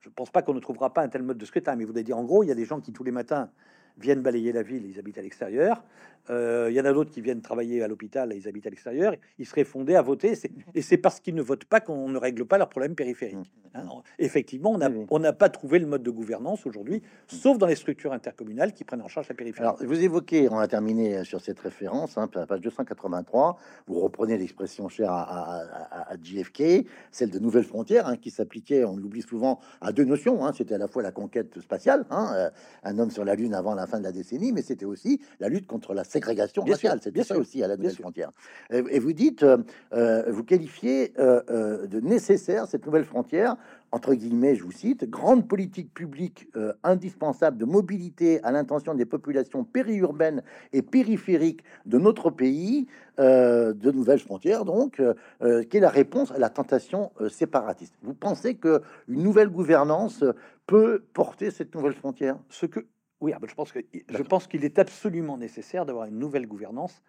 [0.00, 1.90] je ne pense pas qu'on ne trouvera pas un tel mode de scrutin, mais vous
[1.90, 3.50] voulez dire en gros, il y a des gens qui tous les matins
[3.98, 5.84] viennent balayer la ville, ils habitent à l'extérieur.
[6.30, 9.14] Euh, il y en a d'autres qui viennent travailler à l'hôpital ils habitent à l'extérieur.
[9.38, 10.32] Ils seraient fondés à voter.
[10.74, 13.52] Et c'est parce qu'ils ne votent pas qu'on ne règle pas leurs problèmes périphériques.
[13.74, 14.02] Hein, non.
[14.18, 18.12] effectivement, on n'a on pas trouvé le mode de gouvernance aujourd'hui, sauf dans les structures
[18.12, 19.66] intercommunales qui prennent en charge la périphérie.
[19.66, 24.88] Alors, vous évoquez, on a terminé sur cette référence, hein, page 283, vous reprenez l'expression
[24.88, 29.22] chère à, à- à- à JFK, celle de nouvelles frontières, hein, qui s'appliquait, on l'oublie
[29.22, 30.46] souvent, à deux notions.
[30.46, 30.52] hein.
[30.56, 32.50] C'était à la fois la conquête spatiale, hein, euh,
[32.84, 35.48] un homme sur la Lune avant la fin de la décennie, mais c'était aussi la
[35.48, 36.98] lutte contre la ségrégation Bien raciale.
[36.98, 38.30] C'était bien ça sûr, aussi à la nouvelle frontière.
[38.70, 39.58] Et, et vous dites, euh,
[39.92, 43.56] euh, vous qualifiez euh, de nécessaire cette nouvelle frontière,
[43.92, 49.04] entre guillemets, je vous cite, grande politique publique euh, indispensable de mobilité à l'intention des
[49.04, 52.88] populations périurbaines et périphériques de notre pays,
[53.20, 57.94] euh, de nouvelles frontières, donc, euh, qui est la réponse à la tentation séparatiste.
[58.02, 60.24] Vous pensez que une nouvelle gouvernance
[60.66, 62.36] peut porter cette nouvelle frontière?
[62.48, 62.80] Ce que,
[63.24, 63.78] oui, ah ben, je pense que
[64.10, 67.02] je pense qu'il est absolument nécessaire d'avoir une nouvelle gouvernance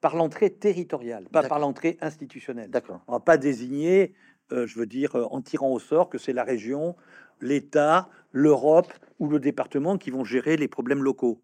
[0.00, 2.70] par l'entrée territoriale, pas par l'entrée institutionnelle.
[2.70, 3.02] D'accord.
[3.08, 4.14] On va pas désigner,
[4.52, 6.94] euh, je veux dire, euh, en tirant au sort que c'est la région,
[7.40, 11.42] l'État, l'Europe ou le département qui vont gérer les problèmes locaux.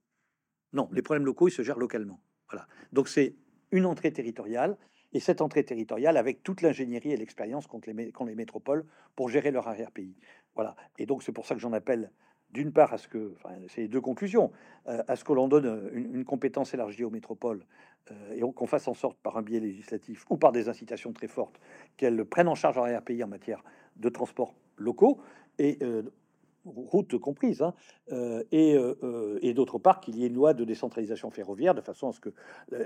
[0.73, 2.21] Non, les problèmes locaux, ils se gèrent localement.
[2.49, 2.69] Voilà.
[2.93, 3.35] Donc c'est
[3.73, 4.79] une entrée territoriale
[5.15, 8.85] et cette entrée territoriale avec toute l'ingénierie et l'expérience qu'ont les, qu'ont les métropoles
[9.17, 10.17] pour gérer leur arrière-pays.
[10.55, 10.77] Voilà.
[10.97, 12.13] Et donc c'est pour ça que j'en appelle
[12.51, 14.51] d'une part à ce que, enfin, c'est les deux conclusions,
[14.89, 17.65] euh, à ce que l'on donne euh, une, compétence élargie aux métropoles
[18.11, 21.13] euh, et on- qu'on fasse en sorte par un biais législatif ou par des incitations
[21.13, 21.61] très fortes
[21.97, 23.63] qu'elles prennent en charge leur arrière-pays en matière
[23.97, 25.19] de transports locaux
[25.59, 26.03] et euh,
[26.65, 27.75] routes comprises, hein,
[28.51, 28.75] et,
[29.55, 32.31] d'autre part qu'il y ait une loi de décentralisation ferroviaire de façon à ce que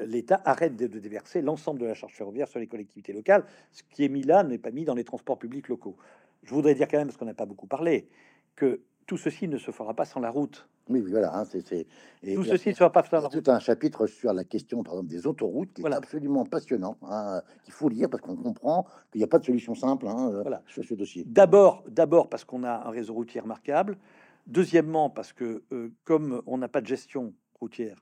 [0.04, 3.42] l'État arrête de, de déverser l'ensemble de la charge ferroviaire sur les collectivités locales.
[3.72, 5.96] Ce qui est mis là n'est pas mis dans les transports publics locaux.
[6.42, 8.06] Je voudrais dire quand même, parce qu'on n'a pas beaucoup parlé,
[8.54, 10.68] que tout ceci ne se fera pas sans la route.
[10.88, 11.36] Oui, oui, voilà.
[11.36, 11.88] hein, c'est,
[12.36, 13.42] Tout ceci ne se fera pas il y sans a la route.
[13.44, 15.96] tout un chapitre sur la question, par exemple, des autoroutes, qui Voilà.
[15.96, 19.44] est absolument passionnant, hein, qu'il faut lire parce qu'on comprend qu'il n'y a pas de
[19.44, 20.62] solution simple hein, euh, Voilà.
[20.68, 21.24] sur ce dossier.
[21.26, 23.98] D'abord, d'abord parce qu'on a un réseau routier remarquable.
[24.46, 27.98] Deuxièmement, parce que euh, comme on n'a pas de gestion routière,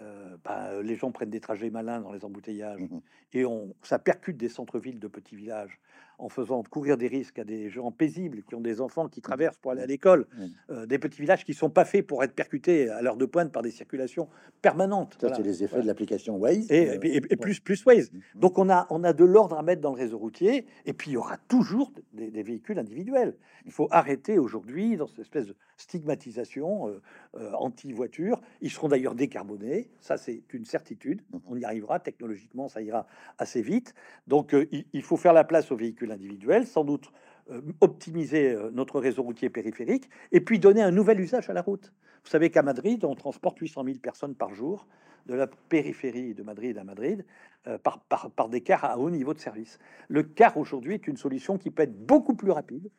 [0.00, 3.00] euh, bah, les gens prennent des trajets malins dans les embouteillages Mhm.
[3.32, 5.80] et on, ça percute des centres-villes de petits villages
[6.18, 9.58] en faisant courir des risques à des gens paisibles qui ont des enfants qui traversent
[9.58, 10.50] pour aller à l'école, Mhm.
[10.70, 13.52] euh, des petits villages qui sont pas faits pour être percutés à l'heure de pointe
[13.52, 14.28] par des circulations
[14.62, 15.14] permanentes.
[15.14, 15.36] Ça, Voilà.
[15.36, 15.82] c'est les effets Voilà.
[15.82, 16.70] de l'application Waze.
[16.70, 17.36] Et, euh, et- et- et ouais.
[17.36, 18.10] plus, plus Waze.
[18.34, 21.10] Donc on a, on a de l'ordre à mettre dans le réseau routier, et puis
[21.10, 23.36] il y aura toujours des, des véhicules individuels.
[23.66, 26.88] Il faut arrêter aujourd'hui dans cette espèce de stigmatisation
[27.36, 28.40] euh, anti-voiture.
[28.60, 31.22] Ils seront d'ailleurs décarbonés, ça c'est une certitude.
[31.46, 33.06] On y arrivera technologiquement, ça ira
[33.38, 33.94] assez vite.
[34.26, 37.10] Donc il, il faut faire la place aux véhicules individuels, sans doute
[37.50, 41.62] euh, optimiser euh, notre réseau routier périphérique, et puis donner un nouvel usage à la
[41.62, 41.92] route.
[42.24, 44.86] Vous savez qu'à Madrid, on transporte 800 000 personnes par jour
[45.26, 47.24] de la périphérie de Madrid à Madrid
[47.66, 49.78] euh, par, par, par des cars à haut niveau de service.
[50.08, 52.90] Le car aujourd'hui est une solution qui peut être beaucoup plus rapide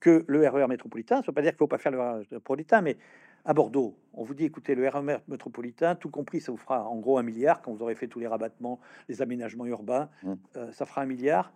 [0.00, 1.16] que le RER métropolitain.
[1.16, 2.96] Ça ne veut pas dire qu'il ne faut pas faire le RER métropolitain, mais
[3.44, 6.96] à Bordeaux, on vous dit écoutez, le RER métropolitain, tout compris, ça vous fera en
[6.96, 10.32] gros un milliard quand vous aurez fait tous les rabattements, les aménagements urbains, Mm.
[10.56, 11.52] euh, ça fera un milliard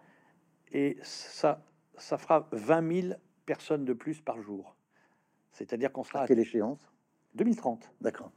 [0.73, 1.63] et ça,
[1.97, 3.15] ça fera 20 000
[3.47, 4.75] personnes de plus par jour.
[5.53, 6.81] C'est-à-dire qu'on sera À quelle échéance?
[7.35, 8.33] 2030 D'accord.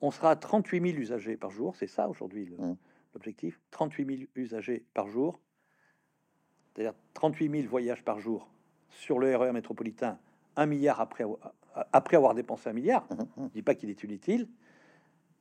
[0.00, 1.74] on sera à 38 000 usagers par jour.
[1.76, 2.76] C'est ça aujourd'hui le- Mm.
[3.14, 3.60] l'objectif?
[3.70, 5.40] 38 000 usagers par jour.
[6.74, 8.48] C'est-à-dire 38 000 voyages par jour
[8.90, 10.18] sur le RER métropolitain,
[10.56, 11.24] un milliard après,
[11.92, 13.06] après avoir dépensé un milliard.
[13.10, 13.26] Mhm, mhm.
[13.36, 14.48] Je ne dis pas qu'il est inutile.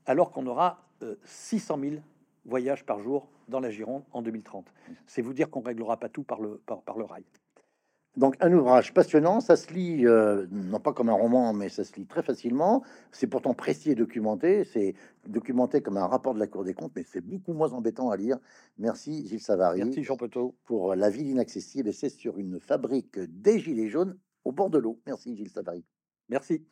[0.06, 1.96] Alors qu'on aura euh, 600 000
[2.48, 4.66] voyages par jour dans la Gironde en 2030.
[5.06, 7.24] C'est vous dire qu'on réglera pas tout par le, par, par le rail.
[8.18, 11.84] Donc un ouvrage passionnant, ça se lit euh, non pas comme un roman, mais ça
[11.84, 12.84] se lit très facilement.
[13.12, 14.64] C'est pourtant précis et documenté.
[14.64, 14.96] C'est
[15.28, 18.18] documenté comme un rapport de la Cour des comptes, mais c'est beaucoup moins embêtant à
[18.18, 18.40] lire.
[18.80, 20.56] Merci Gilles Savary Merci Jean Petot.
[20.66, 21.90] pour La ville inaccessible.
[21.90, 25.00] Et c'est sur une fabrique des gilets jaunes au bord de l'eau.
[25.06, 25.86] Merci Gilles Savary.
[26.28, 26.66] Merci.